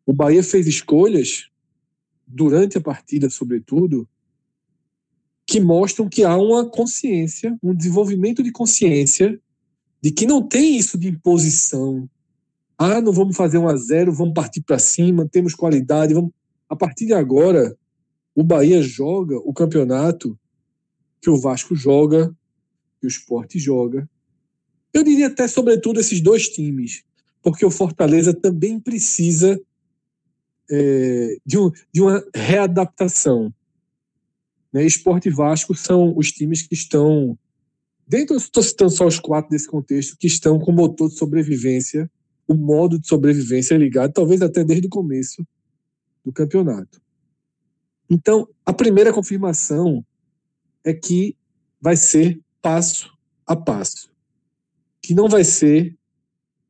[0.04, 1.48] O Bahia fez escolhas
[2.26, 4.06] durante a partida, sobretudo,
[5.46, 9.40] que mostram que há uma consciência, um desenvolvimento de consciência
[10.02, 12.08] de que não tem isso de imposição.
[12.76, 16.12] Ah, não vamos fazer um a zero, vamos partir para cima, temos qualidade.
[16.12, 16.30] Vamos...
[16.68, 17.74] A partir de agora,
[18.38, 20.38] o Bahia joga o campeonato
[21.20, 22.32] que o Vasco joga,
[23.00, 24.08] que o Sport joga.
[24.94, 27.02] Eu diria até, sobretudo, esses dois times,
[27.42, 29.60] porque o Fortaleza também precisa
[30.70, 33.52] é, de, um, de uma readaptação.
[34.72, 34.86] Né?
[34.86, 37.36] Esporte e Vasco são os times que estão,
[38.06, 42.08] dentro, estou citando só os quatro desse contexto, que estão com o motor de sobrevivência,
[42.46, 45.44] o modo de sobrevivência ligado, talvez até desde o começo
[46.24, 47.02] do campeonato.
[48.10, 50.04] Então, a primeira confirmação
[50.82, 51.36] é que
[51.80, 53.12] vai ser passo
[53.46, 54.10] a passo,
[55.02, 55.96] que não vai ser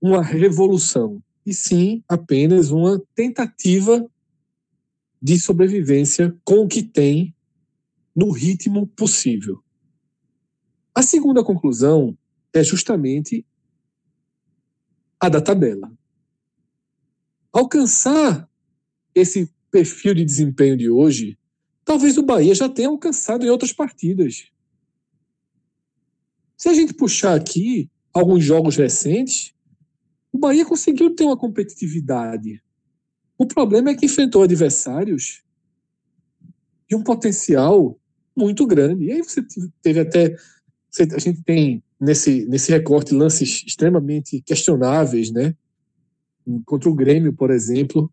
[0.01, 4.09] uma revolução, e sim apenas uma tentativa
[5.20, 7.35] de sobrevivência com o que tem
[8.14, 9.62] no ritmo possível.
[10.94, 12.16] A segunda conclusão
[12.53, 13.46] é justamente
[15.20, 15.90] a da tabela.
[17.53, 18.48] Alcançar
[19.14, 21.38] esse perfil de desempenho de hoje,
[21.85, 24.50] talvez o Bahia já tenha alcançado em outras partidas.
[26.57, 29.54] Se a gente puxar aqui alguns jogos recentes,
[30.33, 32.62] o Bahia conseguiu ter uma competitividade.
[33.37, 35.42] O problema é que enfrentou adversários
[36.88, 37.98] de um potencial
[38.37, 39.04] muito grande.
[39.04, 39.44] E aí você
[39.83, 40.35] teve até.
[41.14, 45.54] A gente tem nesse, nesse recorte lances extremamente questionáveis, né?
[46.64, 48.11] Contra o Grêmio, por exemplo.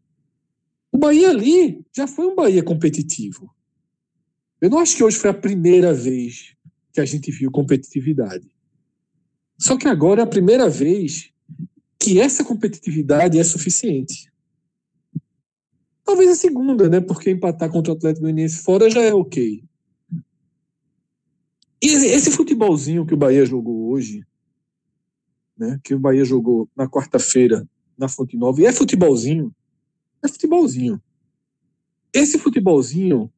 [0.96, 3.54] O Bahia ali já foi um Bahia competitivo.
[4.62, 6.56] Eu não acho que hoje foi a primeira vez
[6.94, 8.50] que a gente viu competitividade.
[9.58, 11.34] Só que agora é a primeira vez
[12.00, 14.32] que essa competitividade é suficiente.
[16.06, 17.02] Talvez a segunda, né?
[17.02, 19.66] Porque empatar contra o Atlético Goianiense fora já é ok.
[21.84, 24.26] E esse futebolzinho que o Bahia jogou hoje,
[25.58, 25.78] né?
[25.84, 29.54] Que o Bahia jogou na quarta-feira na Fonte Nova, e é futebolzinho,
[30.26, 31.02] é futebolzinho.
[32.14, 33.32] Esse futebolzinho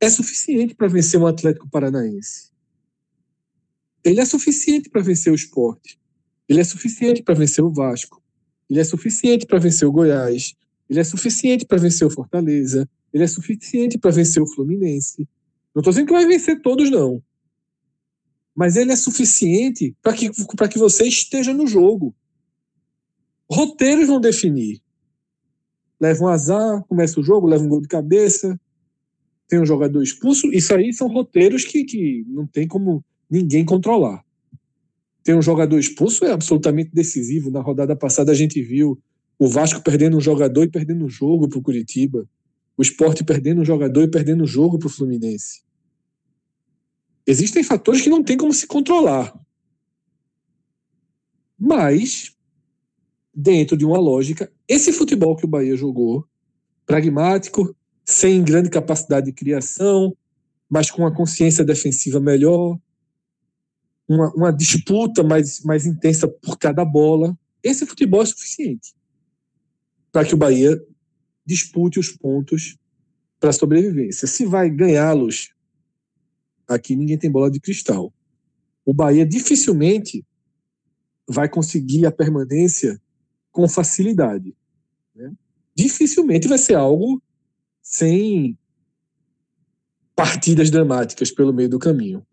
[0.00, 2.50] é suficiente para vencer o Atlético Paranaense.
[4.02, 6.00] Ele é suficiente para vencer o esporte.
[6.48, 8.22] Ele é suficiente para vencer o Vasco.
[8.68, 10.54] Ele é suficiente para vencer o Goiás.
[10.88, 12.88] Ele é suficiente para vencer o Fortaleza.
[13.12, 15.28] Ele é suficiente para vencer o Fluminense.
[15.74, 17.22] Não estou dizendo que vai vencer todos, não.
[18.54, 22.14] Mas ele é suficiente para que, que você esteja no jogo.
[23.50, 24.80] Roteiros vão definir.
[26.00, 28.58] Leva um azar, começa o jogo, leva um gol de cabeça,
[29.48, 30.50] tem um jogador expulso.
[30.52, 34.24] Isso aí são roteiros que, que não tem como ninguém controlar
[35.22, 37.50] ter um jogador expulso é absolutamente decisivo.
[37.50, 39.00] Na rodada passada a gente viu
[39.38, 42.28] o Vasco perdendo um jogador e perdendo um jogo para o Curitiba.
[42.76, 45.62] O esporte perdendo um jogador e perdendo um jogo para o Fluminense.
[47.26, 49.38] Existem fatores que não tem como se controlar.
[51.58, 52.34] Mas,
[53.34, 56.26] dentro de uma lógica, esse futebol que o Bahia jogou,
[56.84, 60.16] pragmático, sem grande capacidade de criação,
[60.68, 62.78] mas com uma consciência defensiva melhor,
[64.08, 67.36] uma, uma disputa mais, mais intensa por cada bola.
[67.62, 68.92] Esse futebol é suficiente
[70.10, 70.80] para que o Bahia
[71.46, 72.76] dispute os pontos
[73.38, 74.26] para sobrevivência.
[74.26, 75.54] Se vai ganhá-los,
[76.66, 78.12] aqui ninguém tem bola de cristal.
[78.84, 80.24] O Bahia dificilmente
[81.28, 83.00] vai conseguir a permanência
[83.50, 84.54] com facilidade.
[85.14, 85.32] Né?
[85.74, 87.22] Dificilmente vai ser algo
[87.82, 88.56] sem
[90.14, 92.26] partidas dramáticas pelo meio do caminho.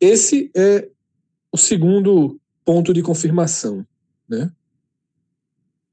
[0.00, 0.88] Esse é
[1.52, 3.86] o segundo ponto de confirmação.
[4.28, 4.50] Né?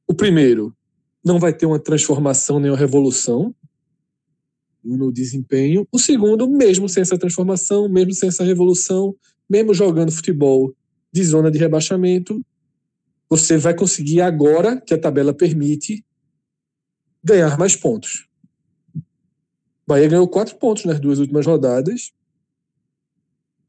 [0.08, 0.76] O primeiro,
[1.24, 3.56] não vai ter uma transformação nem uma revolução
[4.84, 5.88] no desempenho.
[5.92, 9.16] O segundo, mesmo sem essa transformação, mesmo sem essa revolução,
[9.50, 10.74] mesmo jogando futebol
[11.12, 12.44] de zona de rebaixamento,
[13.30, 16.06] você vai conseguir agora, que a tabela permite,
[17.24, 18.28] ganhar mais pontos.
[19.88, 22.12] Bahia ganhou quatro pontos nas duas últimas rodadas.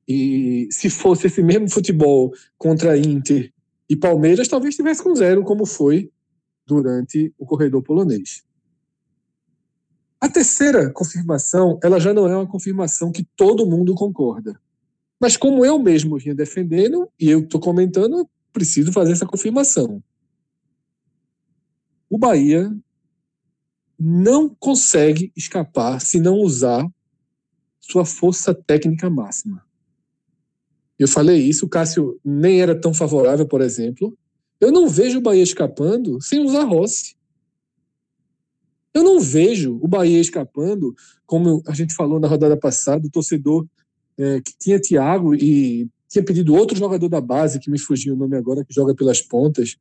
[0.06, 3.52] E se fosse esse mesmo futebol contra Inter
[3.88, 6.10] e Palmeiras, talvez tivesse com zero, como foi
[6.66, 8.42] durante o corredor polonês.
[10.20, 14.58] A terceira confirmação, ela já não é uma confirmação que todo mundo concorda.
[15.20, 20.02] Mas como eu mesmo vinha defendendo, e eu estou comentando, preciso fazer essa confirmação.
[22.08, 22.74] O Bahia
[23.98, 26.88] não consegue escapar se não usar
[27.80, 29.62] sua força técnica máxima.
[30.98, 34.16] Eu falei isso, o Cássio nem era tão favorável, por exemplo,
[34.60, 37.16] eu não vejo o Bahia escapando sem usar Rossi.
[38.94, 40.94] Eu não vejo o Bahia escapando,
[41.26, 43.66] como a gente falou na rodada passada, o torcedor
[44.16, 48.16] é, que tinha Thiago e tinha pedido outro jogador da base, que me fugiu o
[48.16, 49.76] nome agora, que joga pelas pontas.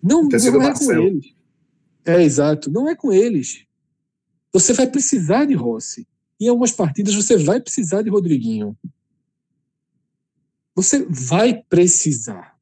[0.00, 1.02] Não, não é Marcelo.
[1.02, 1.34] com eles.
[2.04, 2.70] É, exato.
[2.70, 3.66] Não é com eles.
[4.52, 6.06] Você vai precisar de Rossi.
[6.40, 8.78] Em algumas partidas você vai precisar de Rodriguinho.
[10.76, 12.56] Você vai precisar.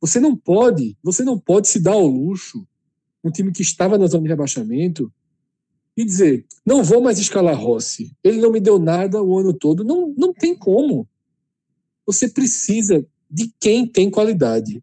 [0.00, 2.64] Você não pode, você não pode se dar ao luxo,
[3.24, 5.12] um time que estava na zona de rebaixamento,
[5.96, 8.16] e dizer, não vou mais escalar Rossi.
[8.22, 9.84] Ele não me deu nada o ano todo.
[9.84, 11.08] Não, não tem como.
[12.04, 14.82] Você precisa de quem tem qualidade.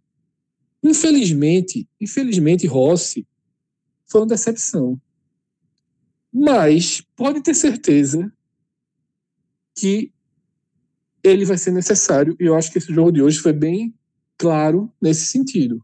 [0.83, 3.27] Infelizmente, infelizmente, Rossi
[4.07, 4.99] foi uma decepção.
[6.33, 8.31] Mas pode ter certeza
[9.75, 10.11] que
[11.23, 12.35] ele vai ser necessário.
[12.39, 13.93] E eu acho que esse jogo de hoje foi bem
[14.37, 15.83] claro nesse sentido.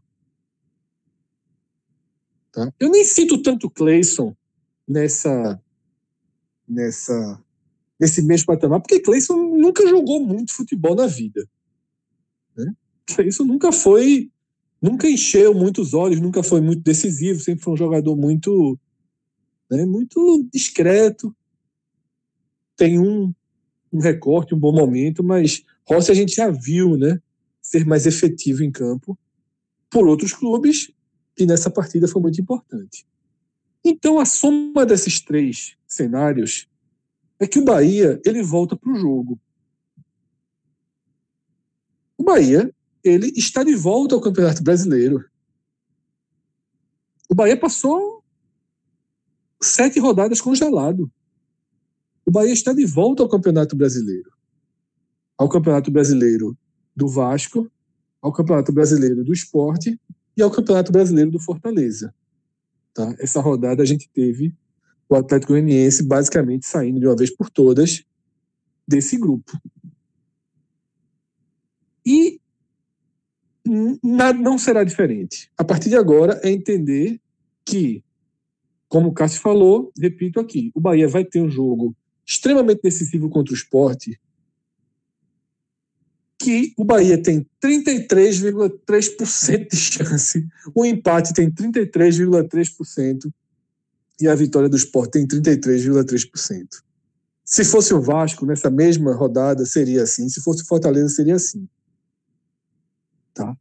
[2.50, 2.72] Tá?
[2.80, 4.34] Eu nem cito tanto Clayson
[4.88, 5.60] nessa,
[6.66, 7.44] nessa,
[8.00, 11.46] nesse mesmo patamar, porque Clayson nunca jogou muito futebol na vida.
[12.56, 12.74] Né?
[13.40, 14.30] Nunca foi,
[14.80, 18.78] nunca encheu muitos olhos, nunca foi muito decisivo, sempre foi um jogador muito,
[19.70, 21.34] né, muito discreto.
[22.76, 23.32] Tem um
[23.92, 27.20] um recorte, um bom momento, mas Rossi a gente já viu, né,
[27.60, 29.18] ser mais efetivo em campo
[29.90, 30.90] por outros clubes
[31.38, 33.06] e nessa partida foi muito importante.
[33.84, 36.68] Então a soma desses três cenários
[37.38, 39.40] é que o Bahia ele volta para o jogo.
[42.16, 45.24] O Bahia ele está de volta ao Campeonato Brasileiro.
[47.28, 48.24] O Bahia passou
[49.60, 51.10] sete rodadas congelado
[52.28, 54.30] o Bahia está de volta ao Campeonato Brasileiro.
[55.38, 56.54] Ao Campeonato Brasileiro
[56.94, 57.72] do Vasco,
[58.20, 59.98] ao Campeonato Brasileiro do Esporte
[60.36, 62.14] e ao Campeonato Brasileiro do Fortaleza.
[62.98, 63.14] Tá?
[63.20, 64.52] Essa rodada a gente teve
[65.08, 68.04] o Atlético Goianiense basicamente saindo de uma vez por todas
[68.88, 69.56] desse grupo.
[72.04, 72.40] E
[73.64, 75.48] não será diferente.
[75.56, 77.20] A partir de agora é entender
[77.64, 78.02] que,
[78.88, 81.94] como o Cássio falou, repito aqui, o Bahia vai ter um jogo
[82.26, 84.18] extremamente decisivo contra o esporte,
[86.38, 93.32] que o Bahia tem 33,3% de chance, o empate tem 33,3%
[94.20, 96.82] e a vitória do esporte tem 33,3%.
[97.44, 100.28] Se fosse o Vasco, nessa mesma rodada, seria assim.
[100.28, 101.66] Se fosse o Fortaleza, seria assim.
[103.32, 103.56] Tá?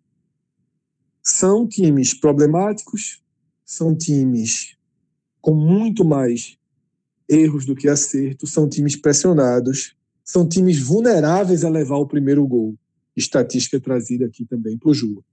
[1.23, 3.23] São times problemáticos,
[3.65, 4.75] são times
[5.41, 6.57] com muito mais
[7.29, 9.95] erros do que acertos, são times pressionados,
[10.27, 12.77] são times vulneráveis a levar o primeiro gol.
[13.15, 15.23] Estatística trazida aqui também por Ju.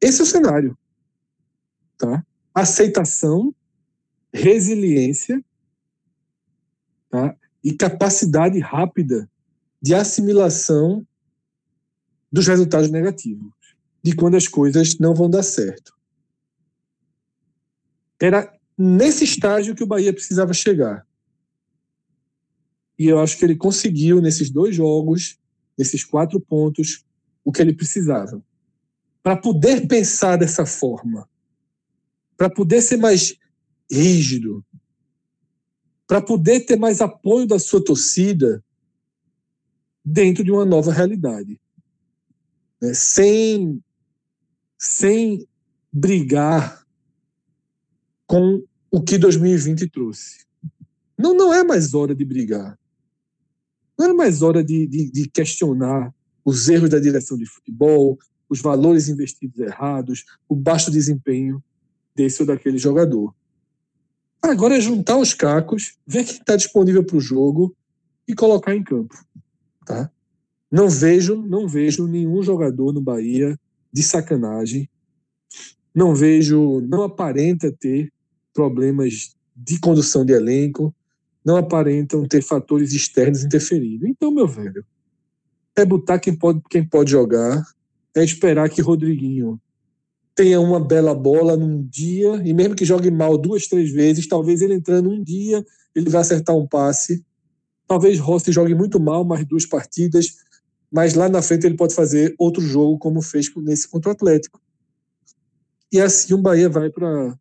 [0.00, 0.76] Esse é o cenário.
[1.96, 2.26] Tá?
[2.52, 3.54] Aceitação,
[4.34, 5.42] resiliência
[7.08, 7.36] tá?
[7.62, 9.30] e capacidade rápida
[9.80, 11.06] de assimilação
[12.32, 13.52] dos resultados negativos,
[14.02, 15.94] de quando as coisas não vão dar certo.
[18.20, 21.06] Era nesse estágio que o Bahia precisava chegar.
[23.02, 25.36] E eu acho que ele conseguiu, nesses dois jogos,
[25.76, 27.04] nesses quatro pontos,
[27.44, 28.40] o que ele precisava.
[29.20, 31.28] Para poder pensar dessa forma,
[32.36, 33.36] para poder ser mais
[33.90, 34.64] rígido,
[36.06, 38.64] para poder ter mais apoio da sua torcida
[40.04, 41.60] dentro de uma nova realidade.
[42.80, 42.94] Né?
[42.94, 43.82] Sem,
[44.78, 45.44] sem
[45.92, 46.86] brigar
[48.28, 50.46] com o que 2020 trouxe.
[51.18, 52.78] Não, não é mais hora de brigar.
[54.02, 56.12] Não é mais hora de, de, de questionar
[56.44, 61.62] os erros da direção de futebol, os valores investidos errados, o baixo desempenho
[62.12, 63.32] desse ou daquele jogador.
[64.42, 67.76] Agora é juntar os cacos, ver quem está disponível para o jogo
[68.26, 69.14] e colocar em campo.
[69.86, 70.10] Tá?
[70.68, 73.56] Não vejo, não vejo nenhum jogador no Bahia
[73.92, 74.90] de sacanagem.
[75.94, 78.12] Não vejo, não aparenta ter
[78.52, 80.92] problemas de condução de elenco,
[81.44, 84.06] não aparentam ter fatores externos interferindo.
[84.06, 84.84] Então, meu velho,
[85.76, 87.64] é botar quem pode, quem pode jogar,
[88.14, 89.60] é esperar que Rodriguinho
[90.34, 94.62] tenha uma bela bola num dia, e mesmo que jogue mal duas, três vezes, talvez
[94.62, 95.64] ele entrando um dia,
[95.94, 97.24] ele vai acertar um passe.
[97.86, 100.36] Talvez Rossi jogue muito mal, mais duas partidas,
[100.90, 104.60] mas lá na frente ele pode fazer outro jogo, como fez nesse contra o Atlético.
[105.92, 107.36] E assim o Bahia vai para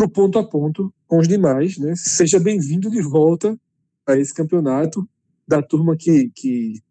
[0.00, 1.76] o ponto a ponto com os demais.
[1.76, 1.94] Né?
[1.94, 3.60] Seja bem-vindo de volta
[4.06, 5.06] a esse campeonato
[5.46, 6.82] da turma que, que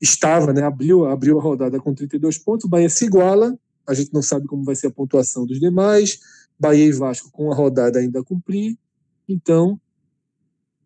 [0.00, 0.62] estava, né?
[0.62, 2.70] abriu, abriu a rodada com 32 pontos.
[2.70, 6.20] Bahia se iguala a gente não sabe como vai ser a pontuação dos demais.
[6.56, 8.78] Bahia e Vasco com a rodada ainda a cumprir.
[9.28, 9.80] Então,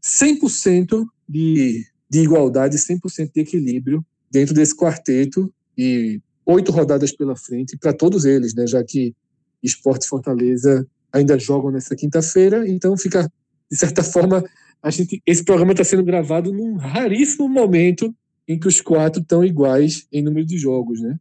[0.02, 7.76] 100% de, de igualdade, 100% de equilíbrio dentro desse quarteto e oito rodadas pela frente
[7.76, 8.66] para todos eles, né?
[8.66, 9.14] Já que
[9.62, 13.30] Esporte Fortaleza ainda jogam nessa quinta-feira, então fica
[13.70, 14.44] de certa forma
[14.82, 18.14] a gente esse programa está sendo gravado num raríssimo momento
[18.48, 21.18] em que os quatro estão iguais em número de jogos, né?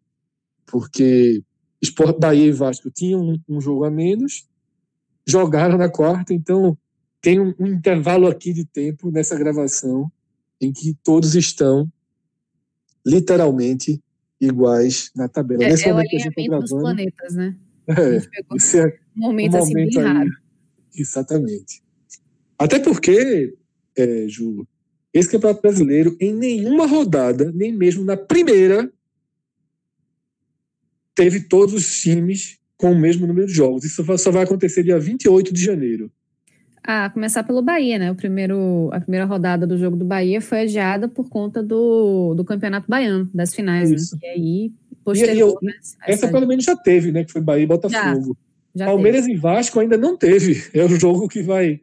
[0.65, 1.43] Porque
[1.81, 4.47] Sport Bahia e Vasco tinham um, um, jogo a menos,
[5.27, 6.77] jogaram na quarta, então
[7.21, 10.11] tem um, um, intervalo aqui de tempo nessa gravação
[10.59, 11.91] em que todos estão
[13.05, 14.01] literalmente
[14.39, 15.63] iguais na tabela.
[15.63, 17.57] É, Nesse é momento o alinhamento que a gente tá dos planetas, né?
[17.87, 20.29] É, isso é um momento, um assim bem aí, raro.
[20.95, 21.81] Exatamente.
[22.57, 23.53] Até porque,
[23.97, 24.67] é, Ju,
[25.13, 28.91] esse campeonato brasileiro, em nenhuma rodada, nem mesmo na primeira,
[31.15, 33.83] teve todos os times com o mesmo número de jogos.
[33.83, 36.11] Isso só vai acontecer dia 28 de janeiro.
[36.83, 38.09] Ah, começar pelo Bahia, né?
[38.09, 42.45] O primeiro, a primeira rodada do jogo do Bahia foi adiada por conta do, do
[42.45, 44.19] Campeonato Baiano, das finais, né?
[44.23, 45.73] E aí, posterior, e, né?
[45.77, 47.25] Essa, essa pelo menos já teve, né?
[47.25, 48.27] Que foi Bahia e Botafogo.
[48.27, 49.33] Já, já Palmeiras teve.
[49.33, 50.63] e Vasco ainda não teve.
[50.73, 51.81] É o jogo que vai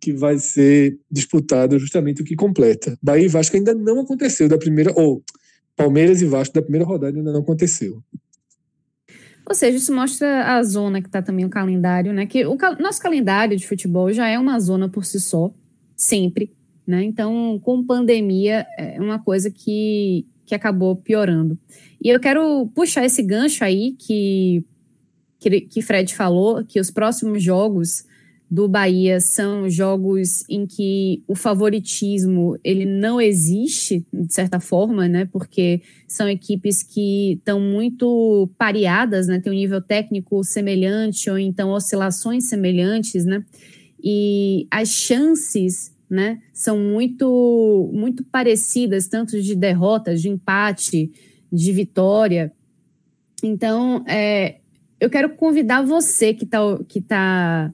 [0.00, 2.98] que vai ser disputado justamente o que completa.
[3.02, 5.22] Bahia e Vasco ainda não aconteceu da primeira ou
[5.76, 8.02] Palmeiras e Vasco da primeira rodada ainda não aconteceu.
[9.46, 12.24] Ou seja, isso mostra a zona que está também o calendário, né?
[12.24, 15.52] Que o cal nosso calendário de futebol já é uma zona por si só,
[15.96, 16.54] sempre,
[16.86, 17.02] né?
[17.02, 21.58] Então, com pandemia, é uma coisa que, que acabou piorando.
[22.02, 24.64] E eu quero puxar esse gancho aí que,
[25.40, 28.04] que, que Fred falou, que os próximos jogos
[28.50, 35.24] do Bahia são jogos em que o favoritismo ele não existe de certa forma, né?
[35.32, 39.38] Porque são equipes que estão muito pareadas, né?
[39.38, 43.44] Tem um nível técnico semelhante ou então oscilações semelhantes, né?
[44.02, 51.12] E as chances, né, são muito muito parecidas, tanto de derrotas, de empate,
[51.52, 52.52] de vitória.
[53.44, 54.59] Então, é,
[55.00, 57.72] eu quero convidar você que está que tá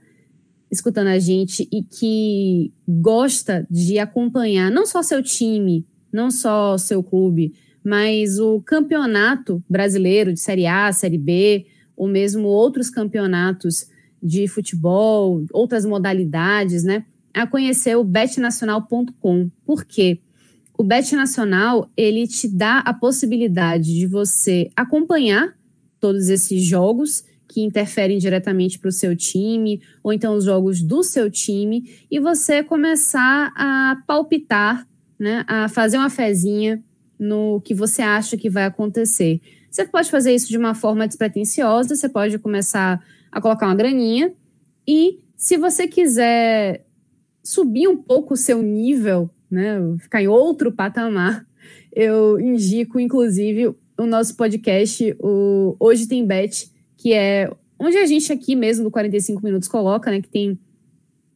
[0.71, 7.03] escutando a gente e que gosta de acompanhar não só seu time, não só seu
[7.03, 7.55] clube,
[7.85, 11.67] mas o campeonato brasileiro de Série A, Série B,
[11.97, 13.87] ou mesmo outros campeonatos
[14.23, 17.05] de futebol, outras modalidades, né?
[17.33, 19.51] A conhecer o betnacional.com.
[19.65, 20.21] Por quê?
[20.79, 25.56] O Bet Nacional, ele te dá a possibilidade de você acompanhar
[26.07, 31.03] todos esses jogos que interferem diretamente para o seu time, ou então os jogos do
[31.03, 34.87] seu time, e você começar a palpitar,
[35.19, 36.81] né, a fazer uma fezinha
[37.19, 39.41] no que você acha que vai acontecer.
[39.69, 44.33] Você pode fazer isso de uma forma despretensiosa, você pode começar a colocar uma graninha,
[44.87, 46.87] e se você quiser
[47.43, 51.45] subir um pouco o seu nível né, ficar em outro patamar,
[51.93, 58.33] eu indico, inclusive, o nosso podcast, o Hoje Tem Bet, que é onde a gente
[58.33, 60.59] aqui mesmo do 45 Minutos coloca, né, que tem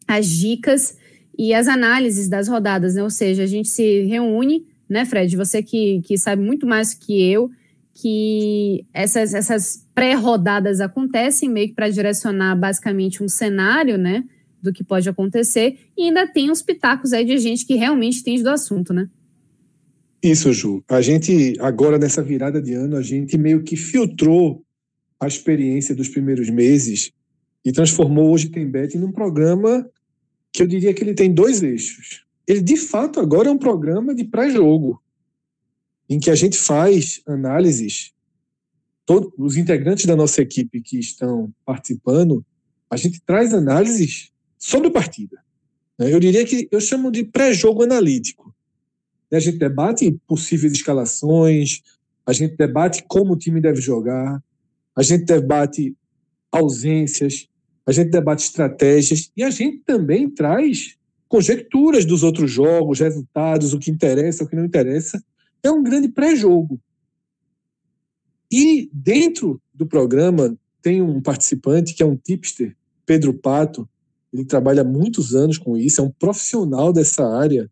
[0.07, 0.97] as dicas
[1.39, 3.03] e as análises das rodadas, né?
[3.03, 5.37] Ou seja, a gente se reúne, né, Fred?
[5.37, 7.51] Você que, que sabe muito mais que eu,
[7.95, 14.25] que essas, essas pré-rodadas acontecem meio que para direcionar basicamente um cenário, né?
[14.61, 18.43] Do que pode acontecer, e ainda tem uns pitacos aí de gente que realmente entende
[18.43, 19.09] do assunto, né?
[20.23, 20.85] Isso, Ju.
[20.89, 24.63] A gente, agora nessa virada de ano, a gente meio que filtrou
[25.19, 27.13] a experiência dos primeiros meses
[27.65, 29.89] e transformou Hoje Tem Bet num programa
[30.53, 32.25] que eu diria que ele tem dois eixos.
[32.47, 35.01] Ele, de fato, agora é um programa de pré-jogo,
[36.09, 38.13] em que a gente faz análises,
[39.07, 42.45] todos os integrantes da nossa equipe que estão participando,
[42.91, 45.39] a gente traz análises sobre a partida.
[45.99, 48.50] Eu diria que eu chamo de pré-jogo analítico.
[49.33, 51.83] A gente debate possíveis escalações,
[52.27, 54.43] a gente debate como o time deve jogar,
[54.97, 55.97] a gente debate
[56.51, 57.49] ausências,
[57.87, 60.97] a gente debate estratégias e a gente também traz
[61.29, 65.23] conjecturas dos outros jogos, resultados, o que interessa, o que não interessa.
[65.63, 66.81] É um grande pré-jogo.
[68.51, 72.77] E dentro do programa tem um participante que é um tipster,
[73.07, 73.89] Pedro Pato.
[74.33, 77.71] Ele trabalha muitos anos com isso, é um profissional dessa área.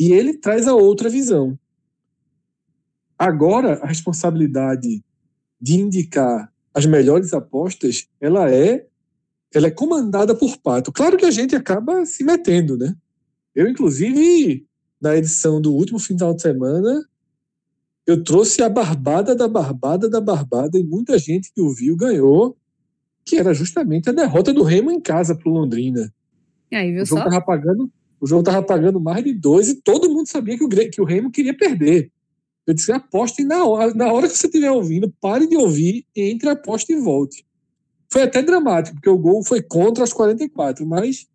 [0.00, 1.58] E ele traz a outra visão.
[3.18, 5.04] Agora, a responsabilidade
[5.60, 8.86] de indicar as melhores apostas, ela é
[9.52, 10.90] ela é comandada por Pato.
[10.90, 12.96] Claro que a gente acaba se metendo, né?
[13.54, 14.64] Eu, inclusive,
[14.98, 17.04] na edição do último final de semana,
[18.06, 22.56] eu trouxe a barbada da barbada da barbada e muita gente que ouviu ganhou,
[23.22, 26.10] que era justamente a derrota do Remo em casa para o Londrina.
[26.72, 27.28] Aí, viu o jogo só?
[27.28, 27.90] Tava pagando,
[28.20, 31.04] o jogo estava pagando mais de dois e todo mundo sabia que o, que o
[31.04, 32.12] Remo queria perder.
[32.66, 36.48] Eu disse, aposte na hora, na hora que você estiver ouvindo, pare de ouvir, entre,
[36.48, 37.44] aposte e volte.
[38.12, 41.26] Foi até dramático, porque o gol foi contra os 44, mas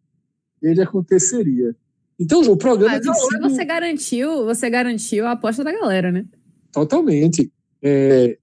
[0.62, 1.76] ele aconteceria.
[2.20, 3.42] Então, o programa mas sido...
[3.42, 6.26] você garantiu, você garantiu a aposta da galera, né?
[6.72, 7.52] Totalmente.
[7.82, 8.38] É,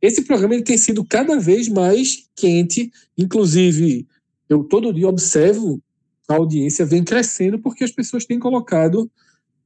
[0.00, 4.06] esse programa ele tem sido cada vez mais quente, inclusive
[4.48, 5.82] eu todo dia observo
[6.28, 9.10] a audiência vem crescendo porque as pessoas têm colocado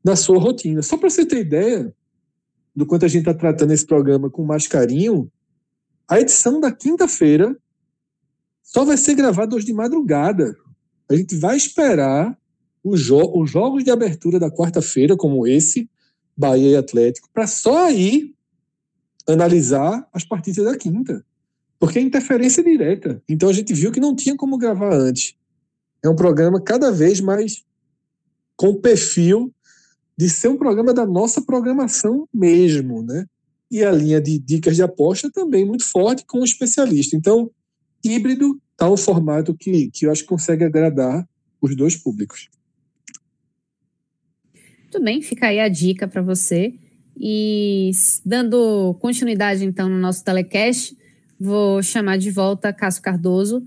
[0.04, 0.82] na sua rotina.
[0.82, 1.94] Só para você ter ideia
[2.74, 5.30] do quanto a gente está tratando esse programa com mais carinho,
[6.08, 7.56] a edição da quinta-feira
[8.62, 10.56] só vai ser gravado hoje de madrugada.
[11.08, 12.36] A gente vai esperar
[12.82, 15.88] os, jo os jogos de abertura da quarta-feira, como esse,
[16.36, 18.34] Bahia e Atlético, para só aí
[19.26, 21.24] analisar as partidas da quinta.
[21.78, 23.22] Porque é interferência direta.
[23.28, 25.34] Então a gente viu que não tinha como gravar antes.
[26.02, 27.64] É um programa cada vez mais
[28.56, 29.52] com perfil
[30.16, 33.24] de ser um programa da nossa programação mesmo, né?
[33.70, 37.16] E a linha de dicas de aposta também muito forte com o especialista.
[37.16, 37.50] Então,
[38.04, 41.28] híbrido está um formato que, que eu acho que consegue agradar
[41.60, 42.48] os dois públicos.
[44.82, 46.74] Muito bem, fica aí a dica para você.
[47.16, 47.90] E
[48.24, 50.96] dando continuidade, então, no nosso telecast,
[51.38, 53.66] vou chamar de volta Cássio Cardoso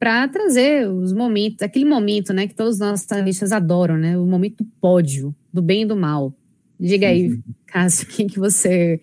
[0.00, 4.16] para trazer os momentos, aquele momento né, que todos os nossos analistas adoram, né?
[4.16, 6.34] O momento do pódio, do bem e do mal.
[6.80, 7.38] Diga aí.
[7.68, 8.98] Cássio, quem que você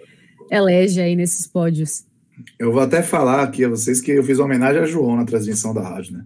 [0.51, 2.03] elege aí nesses pódios?
[2.57, 5.71] Eu vou até falar aqui a vocês que eu fiz homenagem a João na transmissão
[5.71, 6.25] da rádio, né?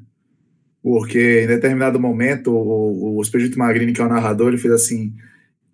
[0.81, 5.13] Porque em determinado momento o, o Expedito Magrini, que é o narrador, ele fez assim: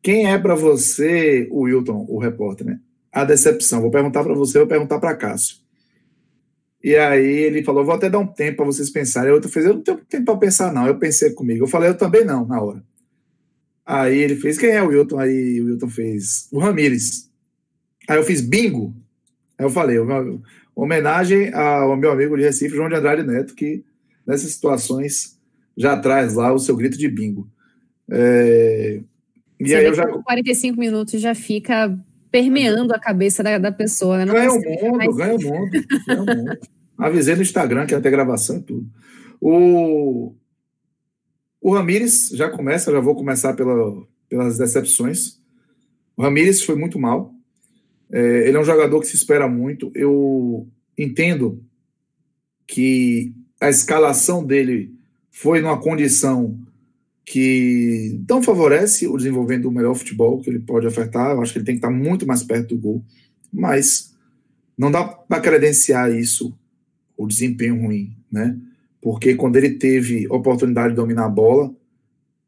[0.02, 2.80] quem é para você, o Wilton, o repórter, né?
[3.12, 3.80] A decepção.
[3.80, 5.67] Vou perguntar para você, vou perguntar para Cássio.
[6.84, 9.32] E aí ele falou: vou até dar um tempo para vocês pensarem.
[9.32, 10.88] Eu fez: eu não tenho tempo para pensar, não.
[10.88, 11.64] Eu pensei comigo.
[11.64, 12.84] Eu falei: eu também não, na hora.
[13.86, 15.20] Aí ele fez: quem é o Wilton?
[15.20, 17.30] Aí o Wilton fez: o Ramires.
[18.08, 18.96] Aí eu fiz bingo.
[19.58, 20.40] Aí eu falei, uma
[20.76, 23.84] homenagem ao meu amigo de Recife, João de Andrade Neto, que
[24.26, 25.38] nessas situações
[25.76, 27.50] já traz lá o seu grito de bingo.
[28.10, 29.02] É...
[29.60, 30.06] E Você aí eu já.
[30.06, 31.98] 45 minutos já fica
[32.32, 34.26] permeando a cabeça da, da pessoa.
[34.26, 34.32] Né?
[34.32, 35.16] Ganha o mundo, mas...
[35.16, 35.72] ganha o mundo,
[36.08, 36.60] ganha o mundo.
[36.98, 38.90] Avisei no Instagram que ia ter gravação e tudo.
[39.40, 40.34] O,
[41.62, 45.40] o Ramires já começa, já vou começar pela, pelas decepções.
[46.16, 47.34] O Ramires foi muito mal.
[48.12, 49.92] É, ele é um jogador que se espera muito.
[49.94, 50.68] Eu
[50.98, 51.64] entendo
[52.66, 54.94] que a escalação dele
[55.30, 56.60] foi numa condição
[57.30, 61.32] que não favorece o desenvolvimento do melhor futebol que ele pode ofertar.
[61.32, 63.06] Eu acho que ele tem que estar muito mais perto do gol.
[63.52, 64.16] Mas
[64.78, 66.58] não dá para credenciar isso,
[67.18, 68.58] o desempenho ruim, né?
[69.02, 71.76] Porque quando ele teve oportunidade de dominar a bola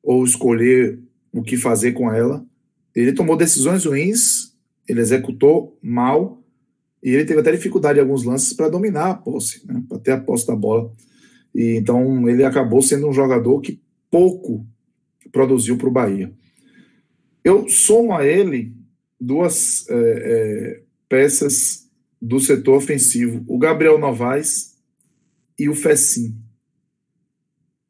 [0.01, 0.97] ou escolher
[1.33, 2.45] o que fazer com ela.
[2.95, 4.55] Ele tomou decisões ruins,
[4.87, 6.41] ele executou mal,
[7.03, 10.11] e ele teve até dificuldade em alguns lances para dominar a posse, né, para ter
[10.11, 10.91] a posse da bola.
[11.53, 14.65] E então ele acabou sendo um jogador que pouco
[15.31, 16.31] produziu para o Bahia.
[17.43, 18.73] Eu somo a ele
[19.19, 21.87] duas é, é, peças
[22.21, 24.75] do setor ofensivo: o Gabriel Novaes
[25.57, 26.35] e o Fecim.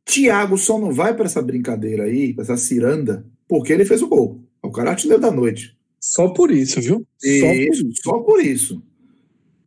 [0.06, 4.08] Thiago só não vai para essa brincadeira aí, para essa ciranda, porque ele fez o
[4.08, 4.44] gol.
[4.64, 5.78] É o cara artilheiro da noite.
[6.00, 7.06] Só por isso, viu?
[7.18, 7.90] Só por isso.
[8.02, 8.84] Só por isso.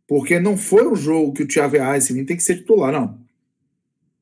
[0.05, 3.22] Porque não foi um jogo que o Thiago Eisen tem que ser titular, não.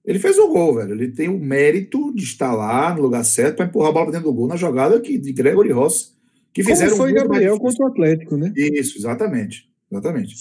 [0.05, 0.93] Ele fez o gol, velho.
[0.93, 4.27] Ele tem o mérito de estar lá no lugar certo para empurrar a bola dentro
[4.27, 6.15] do gol na jogada que, de Gregory Ross,
[6.53, 8.51] que Como fizeram foi Gabriel contra o Atlético, né?
[8.55, 9.69] Isso, exatamente.
[9.91, 10.35] Exatamente.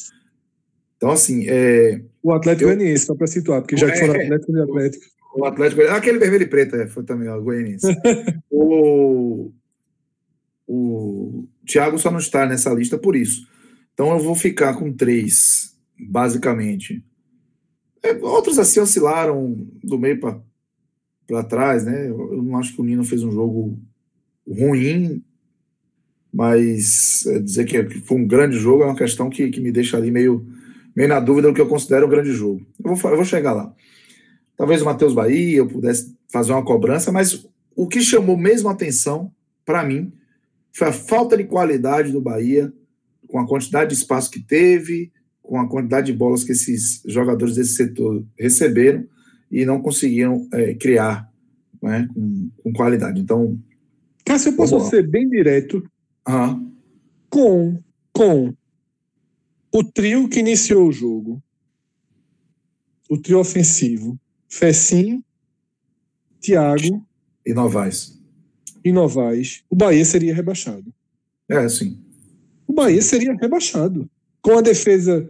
[0.96, 1.44] Então, assim.
[1.48, 2.00] É...
[2.22, 5.04] O Atlético Goianiense, só para situar, porque já é, que foram Atlético e Atlético.
[5.34, 7.86] O Atlético ah, aquele vermelho e preto é, foi também o Goianiense.
[8.50, 9.52] o,
[10.66, 13.46] o Thiago só não está nessa lista por isso.
[13.94, 17.04] Então eu vou ficar com três, basicamente.
[18.02, 20.18] É, outros assim oscilaram do meio
[21.26, 22.08] para trás, né?
[22.08, 23.78] Eu, eu não acho que o Nino fez um jogo
[24.48, 25.22] ruim,
[26.32, 29.96] mas é, dizer que foi um grande jogo é uma questão que, que me deixa
[29.96, 30.46] ali meio,
[30.94, 32.64] meio na dúvida do que eu considero um grande jogo.
[32.82, 33.72] Eu vou, eu vou chegar lá.
[34.56, 39.32] Talvez o Matheus Bahia eu pudesse fazer uma cobrança, mas o que chamou mesmo atenção
[39.64, 40.12] para mim
[40.72, 42.72] foi a falta de qualidade do Bahia,
[43.28, 45.12] com a quantidade de espaço que teve,
[45.50, 49.04] com a quantidade de bolas que esses jogadores desse setor receberam
[49.50, 51.28] e não conseguiram é, criar
[51.82, 53.20] né, com, com, qualidade.
[53.20, 53.58] Então.
[54.24, 55.84] Cássio, eu posso ser bem direto
[56.28, 56.72] uhum.
[57.28, 57.82] com,
[58.12, 58.54] com
[59.74, 61.42] o trio que iniciou o jogo,
[63.08, 64.16] o trio ofensivo,
[64.48, 65.20] Fecinho,
[66.40, 67.04] Thiago
[67.44, 68.16] e Novaes.
[68.84, 70.94] E Novaes, o Bahia seria rebaixado.
[71.48, 71.98] É, sim.
[72.68, 74.08] O Bahia seria rebaixado.
[74.40, 75.28] Com a defesa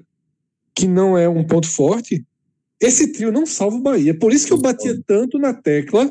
[0.81, 2.24] que não é um ponto forte,
[2.81, 4.18] esse trio não salva o Bahia.
[4.18, 6.11] Por isso que eu batia tanto na tecla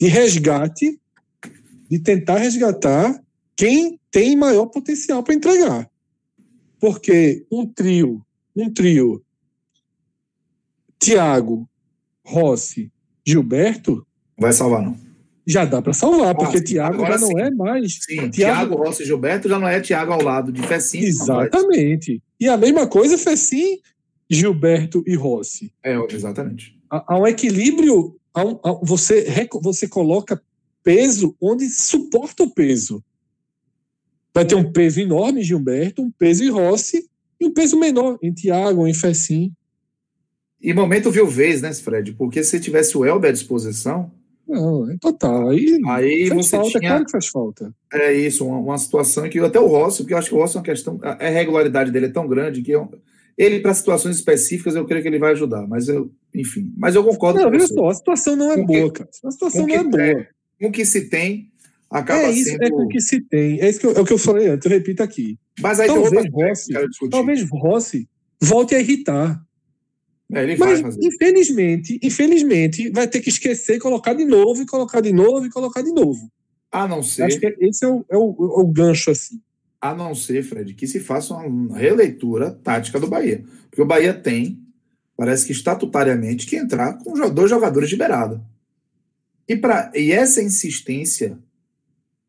[0.00, 1.00] de resgate,
[1.88, 3.22] de tentar resgatar
[3.56, 5.88] quem tem maior potencial para entregar.
[6.80, 8.20] Porque um trio,
[8.56, 9.24] um trio,
[10.98, 11.68] Thiago,
[12.24, 12.90] Rossi,
[13.24, 14.04] Gilberto.
[14.36, 15.03] Vai salvar, não.
[15.46, 18.00] Já dá para salvar, ah, porque Thiago já não é mais.
[18.02, 21.00] Sim, Thiago, Thiago Rossi e Gilberto já não é Thiago ao lado de Fecim.
[21.00, 22.22] Exatamente.
[22.40, 23.78] E a mesma coisa, Fecim,
[24.28, 25.70] Gilberto e Rossi.
[25.82, 26.78] É, exatamente.
[26.90, 29.26] Há, há um equilíbrio, há um, há, você,
[29.60, 30.40] você coloca
[30.82, 33.04] peso onde suporta o peso.
[34.32, 38.18] Vai ter um peso enorme em Gilberto, um peso em Rossi e um peso menor
[38.22, 39.52] em Thiago, em Fecim.
[40.60, 42.14] E momento viu vez, né, Fred?
[42.14, 44.10] Porque se tivesse o Elber à disposição,
[44.46, 45.48] não, é total.
[45.48, 46.90] Aí, aí faz você falta, tinha...
[46.90, 47.74] claro que faz falta.
[47.92, 50.56] É isso, uma, uma, situação que até o Rossi, porque eu acho que o Rossi
[50.56, 50.98] é uma questão.
[51.02, 52.90] A regularidade dele é tão grande que eu,
[53.36, 55.66] ele, para situações específicas, eu creio que ele vai ajudar.
[55.66, 56.72] Mas eu, enfim.
[56.76, 57.74] Mas eu concordo não, com você.
[57.74, 59.10] Só, a situação não é com boa, que, cara.
[59.24, 60.02] A situação não é boa.
[60.02, 60.28] É,
[60.60, 61.50] com o que se tem,
[61.90, 62.62] acaba é isso, sendo.
[62.62, 63.60] É com o que se tem.
[63.60, 65.36] É isso que eu, é o que eu falei antes, eu repito aqui.
[65.60, 66.72] Mas aí talvez Rossi,
[67.10, 68.08] talvez Rossi
[68.40, 69.40] volte a irritar.
[70.32, 75.46] É, Mas, infelizmente, infelizmente, vai ter que esquecer, colocar de novo, e colocar de novo,
[75.46, 76.30] e colocar de novo.
[76.72, 77.24] A não ser.
[77.24, 79.40] Acho que esse é o, é o, é o gancho, assim.
[79.80, 83.44] A não ser, Fred, que se faça uma releitura tática do Bahia.
[83.70, 84.58] Porque o Bahia tem,
[85.16, 88.42] parece que estatutariamente, que entrar com dois jogadores de beirada.
[89.46, 91.38] E, pra, e essa insistência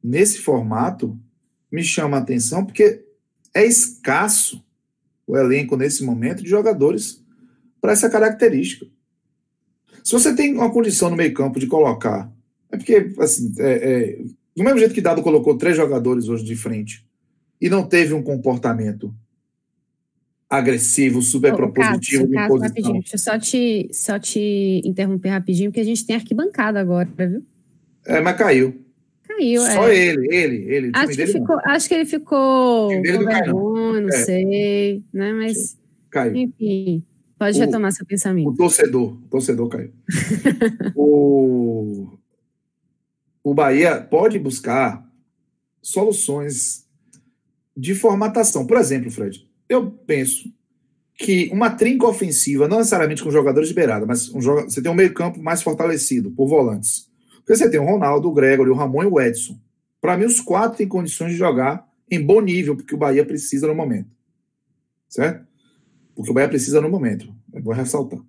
[0.04, 1.18] nesse formato
[1.72, 3.06] me chama a atenção porque
[3.54, 4.64] é escasso
[5.26, 7.25] o elenco nesse momento de jogadores
[7.86, 8.88] para essa característica.
[10.04, 12.32] Se você tem uma condição no meio-campo de colocar,
[12.72, 14.22] é porque, assim, é, é,
[14.56, 17.06] do mesmo jeito que Dado colocou três jogadores hoje de frente
[17.62, 19.14] e não teve um comportamento
[20.50, 22.24] agressivo, super Ô, propositivo.
[22.24, 26.16] Cássio, Cássio, rapidinho, deixa eu só te, só te interromper rapidinho, porque a gente tem
[26.16, 27.46] arquibancada agora, viu?
[28.04, 28.84] É, mas caiu.
[29.28, 29.96] Caiu, Só é.
[29.96, 30.92] ele, ele, ele.
[30.94, 34.24] Acho que, ficou, acho que ele ficou com vergonha, não é.
[34.24, 35.34] sei, né?
[35.34, 35.78] Mas,
[36.10, 36.36] caiu.
[36.36, 37.04] enfim.
[37.38, 38.50] Pode o, retomar seu pensamento.
[38.50, 39.92] O torcedor, o torcedor caiu.
[40.96, 42.18] o,
[43.44, 45.06] o Bahia pode buscar
[45.82, 46.86] soluções
[47.76, 48.66] de formatação.
[48.66, 50.52] Por exemplo, Fred, eu penso
[51.18, 54.96] que uma trinca ofensiva, não necessariamente com jogadores de beirada, mas um, você tem um
[54.96, 57.10] meio-campo mais fortalecido por volantes.
[57.38, 59.60] Porque você tem o Ronaldo, o Gregory, o Ramon e o Edson.
[60.02, 63.68] Para mim, os quatro têm condições de jogar em bom nível, porque o Bahia precisa
[63.68, 64.10] no momento.
[65.08, 65.46] Certo?
[66.16, 67.36] Porque o Bahia precisa no momento.
[67.54, 68.20] É bom ressaltar.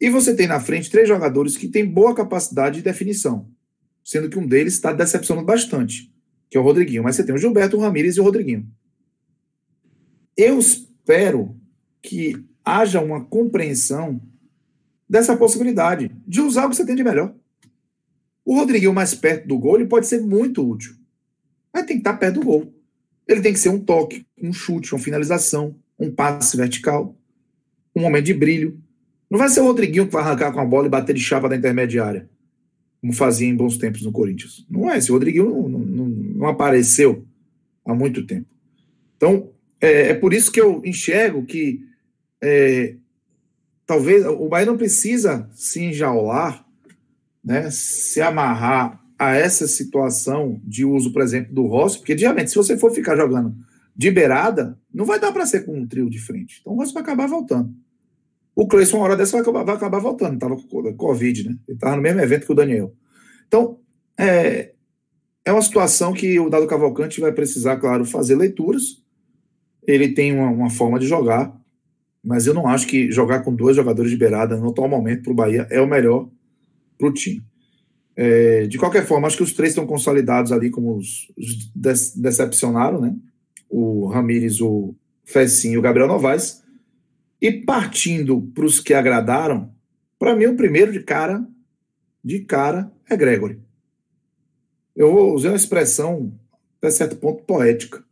[0.00, 3.48] E você tem na frente três jogadores que têm boa capacidade de definição.
[4.02, 6.10] sendo que um deles está decepcionando bastante,
[6.48, 7.02] que é o Rodriguinho.
[7.02, 8.66] Mas você tem o Gilberto, o Ramírez e o Rodriguinho.
[10.34, 11.54] Eu espero
[12.00, 14.18] que haja uma compreensão
[15.06, 17.34] dessa possibilidade de usar o que você tem de melhor.
[18.46, 20.94] O Rodriguinho mais perto do gol, ele pode ser muito útil.
[21.70, 22.72] Mas tem que estar perto do gol.
[23.26, 27.16] Ele tem que ser um toque, um chute, uma finalização, um passe vertical,
[27.94, 28.80] um momento de brilho.
[29.30, 31.48] Não vai ser o Rodriguinho que vai arrancar com a bola e bater de chapa
[31.48, 32.28] da intermediária,
[33.00, 34.66] como fazia em bons tempos no Corinthians.
[34.70, 34.98] Não é.
[34.98, 37.26] Esse Rodriguinho não, não, não apareceu
[37.84, 38.46] há muito tempo.
[39.16, 41.84] Então, é, é, por isso que eu enxergo que
[42.42, 42.94] é,
[43.84, 46.64] talvez o Bahia não precisa se enjaular,
[47.44, 52.56] né, se amarrar a essa situação de uso, por exemplo, do Rossi, porque, diariamente, se
[52.56, 53.56] você for ficar jogando
[53.96, 56.58] de beirada, não vai dar para ser com um trio de frente.
[56.60, 57.72] Então o Rossi vai acabar voltando.
[58.54, 60.34] O Cleison, uma hora dessa, vai acabar, vai acabar voltando.
[60.34, 61.56] Estava com Covid, né?
[61.68, 62.92] Ele estava no mesmo evento que o Daniel.
[63.46, 63.78] Então,
[64.18, 64.72] é,
[65.44, 69.02] é uma situação que o Dado Cavalcante vai precisar, claro, fazer leituras.
[69.86, 71.56] Ele tem uma, uma forma de jogar,
[72.22, 75.32] mas eu não acho que jogar com dois jogadores de beirada no atual momento para
[75.32, 76.28] o Bahia é o melhor
[76.98, 77.44] para o time.
[78.16, 81.70] É, de qualquer forma, acho que os três estão consolidados ali como os, os
[82.16, 83.14] decepcionaram, né?
[83.68, 84.94] O Ramires, o
[85.24, 86.62] Fessinho e o Gabriel Novaes.
[87.40, 89.72] E partindo para os que agradaram,
[90.18, 91.46] para mim o primeiro de cara,
[92.24, 93.60] de cara, é Gregory.
[94.96, 96.32] Eu vou usar uma expressão,
[96.78, 98.04] até certo ponto, poética.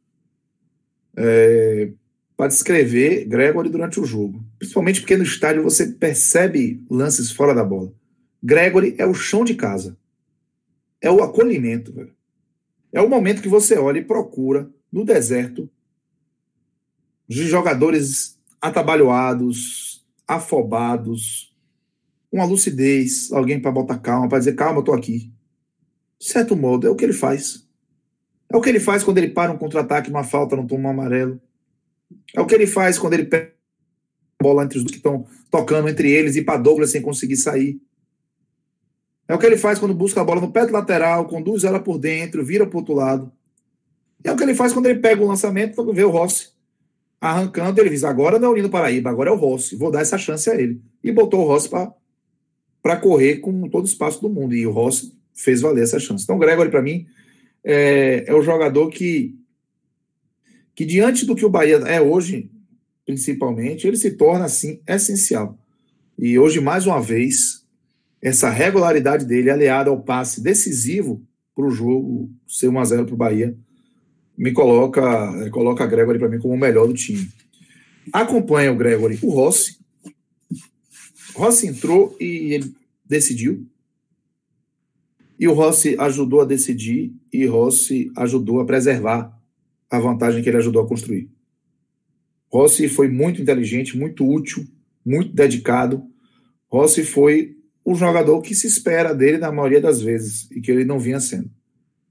[1.17, 1.91] É,
[2.37, 4.45] para descrever Gregory durante o jogo.
[4.59, 7.93] Principalmente porque no estádio você percebe lances fora da bola.
[8.43, 9.97] Gregory é o chão de casa.
[11.01, 12.15] É o acolhimento, velho.
[12.93, 15.69] É o momento que você olha e procura no deserto
[17.29, 21.55] de jogadores atabalhoados, afobados,
[22.33, 25.31] uma lucidez, alguém para botar calma, para dizer calma, eu tô aqui.
[26.19, 27.69] De certo modo, é o que ele faz.
[28.51, 30.93] É o que ele faz quando ele para um contra-ataque, uma falta, não toma um
[30.93, 31.39] amarelo.
[32.35, 33.53] É o que ele faz quando ele pega
[34.41, 37.79] a bola entre os que estão tocando entre eles e para Douglas sem conseguir sair.
[39.29, 41.81] É o que ele faz quando busca a bola no pé do lateral, conduz ela
[41.81, 43.36] por dentro, vira para outro lado.
[44.25, 46.49] É o que ele faz quando ele pega o lançamento, vê o Rossi
[47.21, 50.01] arrancando, ele diz: agora não é o Nino Paraíba, agora é o Rossi, vou dar
[50.01, 50.81] essa chance a ele.
[51.03, 51.69] E botou o Rossi
[52.83, 54.55] para correr com todo o espaço do mundo.
[54.55, 56.25] E o Rossi fez valer essa chance.
[56.25, 57.07] Então, o Gregory, para mim,
[57.63, 59.35] é, é o jogador que
[60.75, 62.51] que diante do que o Bahia é hoje,
[63.07, 65.59] principalmente, ele se torna assim essencial.
[66.19, 67.65] E hoje, mais uma vez,
[68.21, 71.23] essa regularidade dele, aliada ao passe decisivo
[71.55, 73.57] para o jogo ser 1 a 0 para o Bahia,
[74.37, 77.29] me coloca, coloca Gregory para mim como o melhor do time.
[78.13, 79.79] Acompanha o Gregory o Rossi.
[81.35, 82.75] Rossi entrou e ele
[83.05, 83.67] decidiu.
[85.39, 89.37] E o Rossi ajudou a decidir e Rossi ajudou a preservar
[89.91, 91.29] a vantagem que ele ajudou a construir.
[92.51, 94.67] Rossi foi muito inteligente, muito útil,
[95.05, 96.05] muito dedicado.
[96.69, 100.85] Rossi foi o jogador que se espera dele na maioria das vezes e que ele
[100.85, 101.51] não vinha sendo.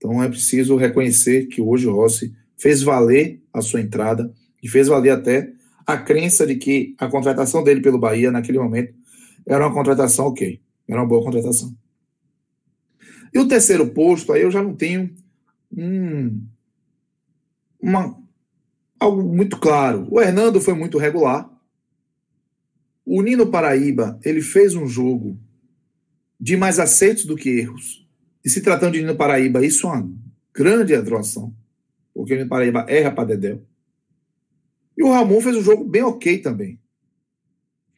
[0.05, 4.31] Então é preciso reconhecer que hoje o Rossi fez valer a sua entrada
[4.61, 5.51] e fez valer até
[5.83, 8.93] a crença de que a contratação dele pelo Bahia naquele momento
[9.47, 11.75] era uma contratação ok, era uma boa contratação.
[13.33, 15.09] E o terceiro posto, aí eu já não tenho
[15.75, 16.39] um,
[17.81, 18.15] uma,
[18.99, 20.07] algo muito claro.
[20.11, 21.49] O Hernando foi muito regular.
[23.03, 25.37] O Nino Paraíba, ele fez um jogo
[26.39, 28.04] de mais acertos do que erros.
[28.45, 30.07] E se tratando de Nino Paraíba, isso é uma
[30.53, 31.51] grande atroação.
[32.13, 33.65] Porque o Nino Paraíba erra para Dedéu.
[34.95, 36.79] E o Ramon fez um jogo bem ok também.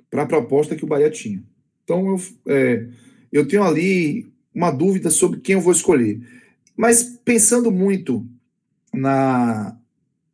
[0.09, 1.43] Para a proposta que o Bahia tinha.
[1.83, 2.87] Então eu, é,
[3.29, 6.21] eu tenho ali uma dúvida sobre quem eu vou escolher.
[6.77, 8.25] Mas pensando muito
[8.93, 9.77] na.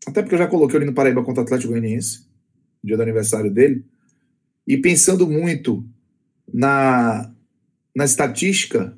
[0.05, 2.27] Até porque eu já coloquei ele no Paraíba contra o Atlético Goianiense,
[2.83, 3.83] dia do aniversário dele,
[4.67, 5.83] e pensando muito
[6.53, 7.33] na,
[7.95, 8.95] na estatística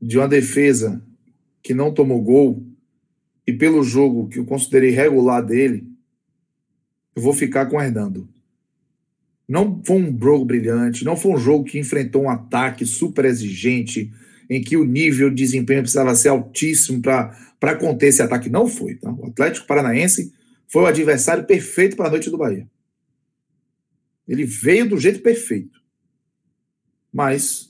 [0.00, 1.02] de uma defesa
[1.62, 2.64] que não tomou gol
[3.46, 5.86] e pelo jogo que eu considerei regular dele,
[7.16, 8.28] eu vou ficar com o Hernando.
[9.48, 14.12] Não foi um jogo brilhante, não foi um jogo que enfrentou um ataque super exigente,
[14.50, 18.50] em que o nível de desempenho precisava ser altíssimo para conter esse ataque.
[18.50, 18.96] Não foi.
[18.96, 19.10] Tá?
[19.10, 20.32] O Atlético Paranaense
[20.66, 22.68] foi o adversário perfeito para a noite do Bahia.
[24.26, 25.80] Ele veio do jeito perfeito.
[27.10, 27.67] Mas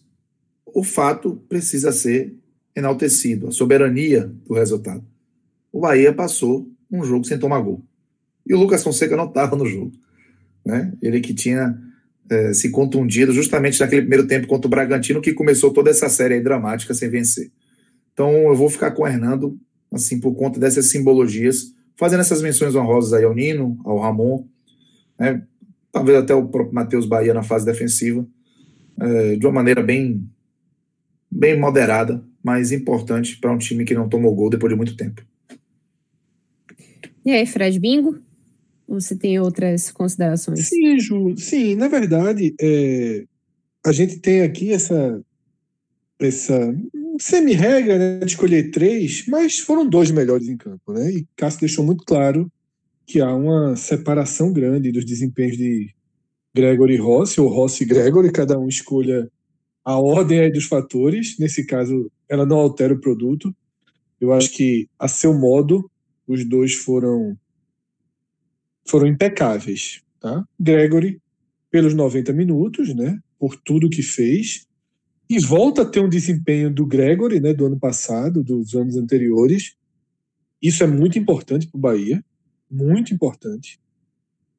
[0.75, 2.35] o fato precisa ser
[2.75, 5.05] enaltecido, a soberania do resultado.
[5.73, 7.83] O Bahia passou um jogo sem tomar gol.
[8.47, 9.93] E o Lucas Fonseca não estava no jogo.
[10.65, 10.93] Né?
[11.03, 11.79] Ele que tinha
[12.31, 16.41] é, se contundido justamente naquele primeiro tempo contra o Bragantino, que começou toda essa série
[16.41, 17.51] dramática sem vencer.
[18.13, 19.59] Então eu vou ficar com o Hernando,
[19.93, 24.45] assim, por conta dessas simbologias, fazendo essas menções honrosas aí ao Nino, ao Ramon,
[25.19, 25.43] né,
[25.91, 28.27] talvez até o próprio Matheus Bahia na fase defensiva,
[29.01, 30.29] é, de uma maneira bem,
[31.31, 35.23] bem moderada, mas importante para um time que não tomou gol depois de muito tempo.
[37.25, 38.19] E aí, Fred Bingo?
[38.89, 40.67] Você tem outras considerações?
[40.67, 41.37] Sim, Ju.
[41.37, 43.25] Sim, na verdade, é,
[43.85, 45.21] a gente tem aqui essa,
[46.19, 46.75] essa
[47.21, 50.93] semi-regra né, de escolher três, mas foram dois melhores em campo.
[50.93, 51.11] Né?
[51.11, 52.51] E Cássio deixou muito claro
[53.07, 55.95] que há uma separação grande dos desempenhos de
[56.55, 59.31] Gregory e Rossi, ou Rossi e Gregory, cada um escolha
[59.89, 61.39] a ordem dos fatores.
[61.39, 63.57] Nesse caso, ela não altera o produto.
[64.21, 65.91] Eu acho que, a seu modo,
[66.27, 67.35] os dois foram
[68.87, 70.47] foram impecáveis, tá?
[70.61, 71.23] Gregory
[71.71, 73.19] pelos 90 minutos, né?
[73.39, 74.67] Por tudo que fez
[75.29, 77.55] e volta a ter um desempenho do Gregory, né?
[77.55, 79.75] Do ano passado, dos anos anteriores.
[80.61, 82.23] Isso é muito importante para o Bahia,
[82.71, 83.81] muito importante,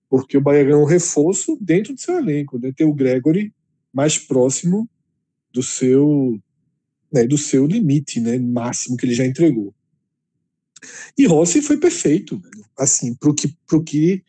[0.10, 2.72] porque o Bahia ganhou um reforço dentro do seu elenco, né?
[2.76, 3.54] Ter o Gregory
[3.94, 4.90] mais próximo
[5.54, 6.40] do seu
[7.12, 9.74] né, do seu limite, né, máximo que ele já entregou.
[11.18, 12.42] E Rossi foi perfeito,
[12.78, 13.54] assim, para que,
[13.86, 14.24] que,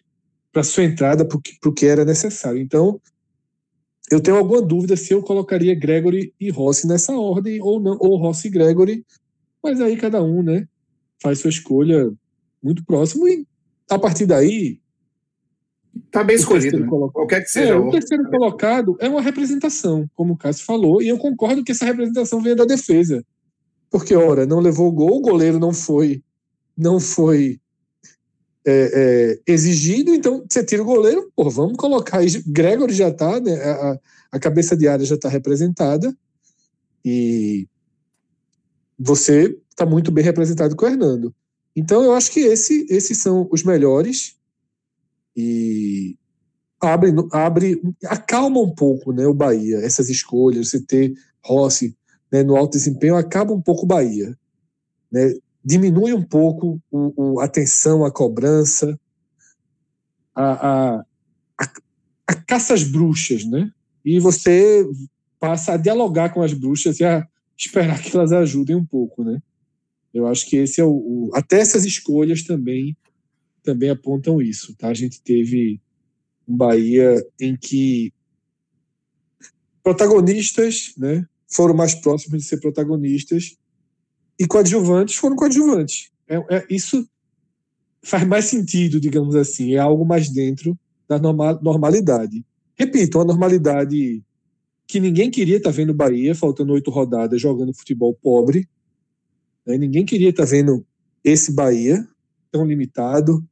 [0.52, 2.60] para sua entrada, para o que, que era necessário.
[2.60, 3.00] Então,
[4.10, 8.16] eu tenho alguma dúvida se eu colocaria Gregory e Rossi nessa ordem ou não, ou
[8.16, 9.04] Rossi e Gregory,
[9.62, 10.66] mas aí cada um, né,
[11.22, 12.10] faz sua escolha
[12.62, 13.46] muito próximo e
[13.88, 14.80] a partir daí
[16.10, 16.86] Tá bem escolhido, né?
[16.86, 17.72] qualquer que seja.
[17.72, 21.72] É, o terceiro colocado é uma representação, como o Cássio falou, e eu concordo que
[21.72, 23.24] essa representação venha da defesa.
[23.90, 26.22] Porque, ora, não levou gol, o goleiro não foi
[26.76, 27.60] não foi
[28.66, 32.20] é, é, exigido, então você tira o goleiro, pô, vamos colocar.
[32.46, 33.98] Gregory já está, né, a,
[34.32, 36.16] a, cabeça de área já está representada
[37.04, 37.68] e
[38.98, 41.34] você está muito bem representado com o Hernando.
[41.76, 44.36] Então eu acho que esse, esses são os melhores
[45.36, 46.16] e
[46.80, 51.14] abre, abre acalma um pouco né, o Bahia, essas escolhas, você ter
[51.44, 51.96] Rossi
[52.30, 54.36] né, no alto desempenho, acaba um pouco o Bahia.
[55.10, 55.34] Né?
[55.64, 58.98] diminui um pouco o, o, a tensão, a cobrança,
[60.34, 61.04] a, a,
[61.58, 61.72] a,
[62.26, 63.70] a caça às bruxas, né?
[64.04, 64.86] E você
[65.38, 67.26] passa a dialogar com as bruxas e a
[67.56, 69.40] esperar que elas ajudem um pouco, né?
[70.12, 72.96] Eu acho que esse é o, o, até essas escolhas também
[73.62, 74.88] também apontam isso, tá?
[74.88, 75.80] A gente teve
[76.48, 78.12] um Bahia em que
[79.82, 83.56] protagonistas, né, foram mais próximos de ser protagonistas
[84.38, 86.10] e coadjuvantes foram coadjuvantes.
[86.28, 87.08] É, é, isso
[88.02, 92.44] faz mais sentido, digamos assim, é algo mais dentro da normal, normalidade.
[92.76, 94.22] Repito, uma normalidade
[94.86, 98.68] que ninguém queria estar tá vendo Bahia, faltando oito rodadas, jogando futebol pobre.
[99.66, 99.76] Né?
[99.76, 100.84] Ninguém queria estar tá vendo
[101.22, 102.06] esse Bahia
[102.50, 103.44] tão limitado,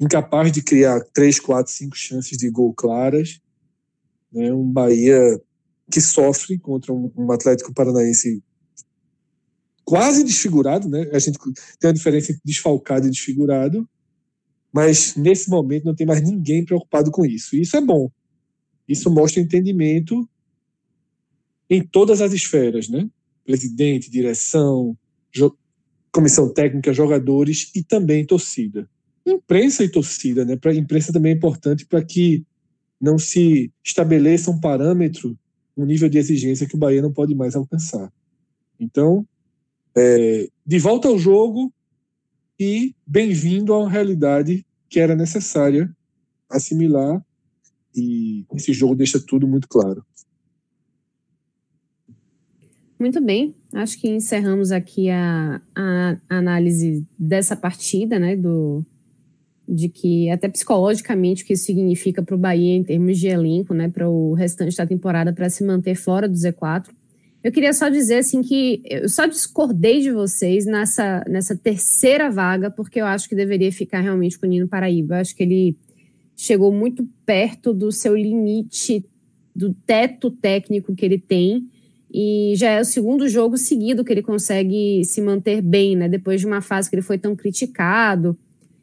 [0.00, 3.40] incapaz de criar três, quatro, cinco chances de gol claras.
[4.32, 4.52] Né?
[4.52, 5.40] Um Bahia
[5.90, 8.42] que sofre contra um, Atlético Paranaense
[9.84, 11.10] quase desfigurado, né?
[11.12, 11.36] A gente
[11.80, 13.88] tem uma diferença entre desfalcado e desfigurado,
[14.72, 17.56] mas nesse momento não tem mais ninguém preocupado com isso.
[17.56, 18.08] E isso é bom.
[18.86, 20.28] Isso mostra entendimento
[21.68, 23.08] em todas as esferas, né?
[23.44, 24.96] Presidente, direção,
[26.12, 28.88] comissão técnica, jogadores e também torcida.
[29.26, 30.56] Imprensa e torcida, né?
[30.56, 32.44] Para a imprensa também é importante para que
[33.00, 35.38] não se estabeleça um parâmetro,
[35.76, 38.12] um nível de exigência que o Bahia não pode mais alcançar.
[38.78, 39.26] Então,
[39.96, 41.72] é, de volta ao jogo
[42.58, 45.90] e bem-vindo a uma realidade que era necessária
[46.48, 47.24] assimilar
[47.94, 50.04] e esse jogo deixa tudo muito claro.
[52.98, 58.84] Muito bem, acho que encerramos aqui a, a análise dessa partida, né, do,
[59.70, 63.72] de que até psicologicamente o que isso significa para o Bahia em termos de elenco,
[63.72, 66.88] né, para o restante da temporada para se manter fora do Z4.
[67.42, 72.70] Eu queria só dizer assim que eu só discordei de vocês nessa, nessa terceira vaga,
[72.70, 75.14] porque eu acho que deveria ficar realmente com o Nino Paraíba.
[75.14, 75.76] Eu acho que ele
[76.36, 79.06] chegou muito perto do seu limite,
[79.54, 81.66] do teto técnico que ele tem.
[82.12, 86.08] E já é o segundo jogo seguido que ele consegue se manter bem, né?
[86.08, 88.36] Depois de uma fase que ele foi tão criticado,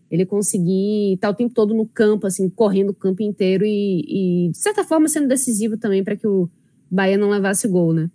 [0.09, 4.49] ele conseguir estar o tempo todo no campo, assim, correndo o campo inteiro e, e
[4.51, 6.49] de certa forma, sendo decisivo também para que o
[6.89, 8.09] Bahia não levasse gol, né?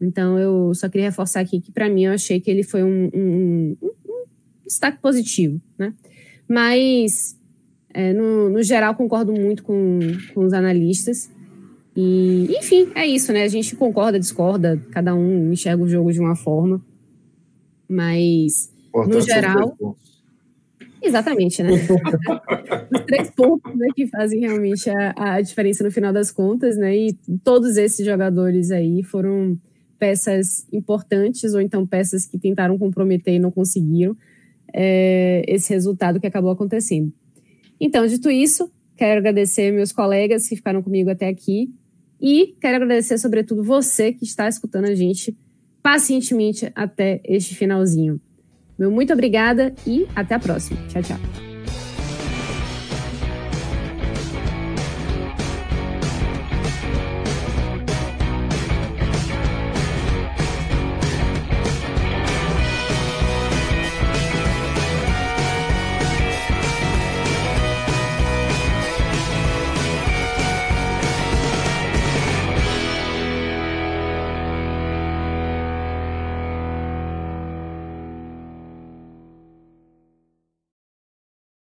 [0.00, 3.10] Então eu só queria reforçar aqui que para mim eu achei que ele foi um,
[3.14, 4.24] um, um, um
[4.66, 5.94] destaque positivo, né?
[6.48, 7.38] Mas
[7.94, 9.98] é, no, no, geral concordo muito com,
[10.34, 11.30] com os analistas
[11.96, 13.44] E, enfim, é isso, né?
[13.44, 16.84] A gente concorda, discorda, cada um enxerga o jogo de uma forma.
[17.88, 19.76] Mas, no geral.
[21.06, 21.70] Exatamente, né?
[22.92, 26.96] Os três pontos né, que fazem realmente a, a diferença no final das contas, né?
[26.96, 29.58] E todos esses jogadores aí foram
[29.98, 34.16] peças importantes ou então peças que tentaram comprometer e não conseguiram
[34.74, 37.12] é, esse resultado que acabou acontecendo.
[37.80, 41.70] Então, dito isso, quero agradecer meus colegas que ficaram comigo até aqui
[42.20, 45.36] e quero agradecer, sobretudo, você que está escutando a gente
[45.82, 48.20] pacientemente até este finalzinho.
[48.78, 50.78] Meu muito obrigada e até a próxima.
[50.88, 51.45] Tchau, tchau.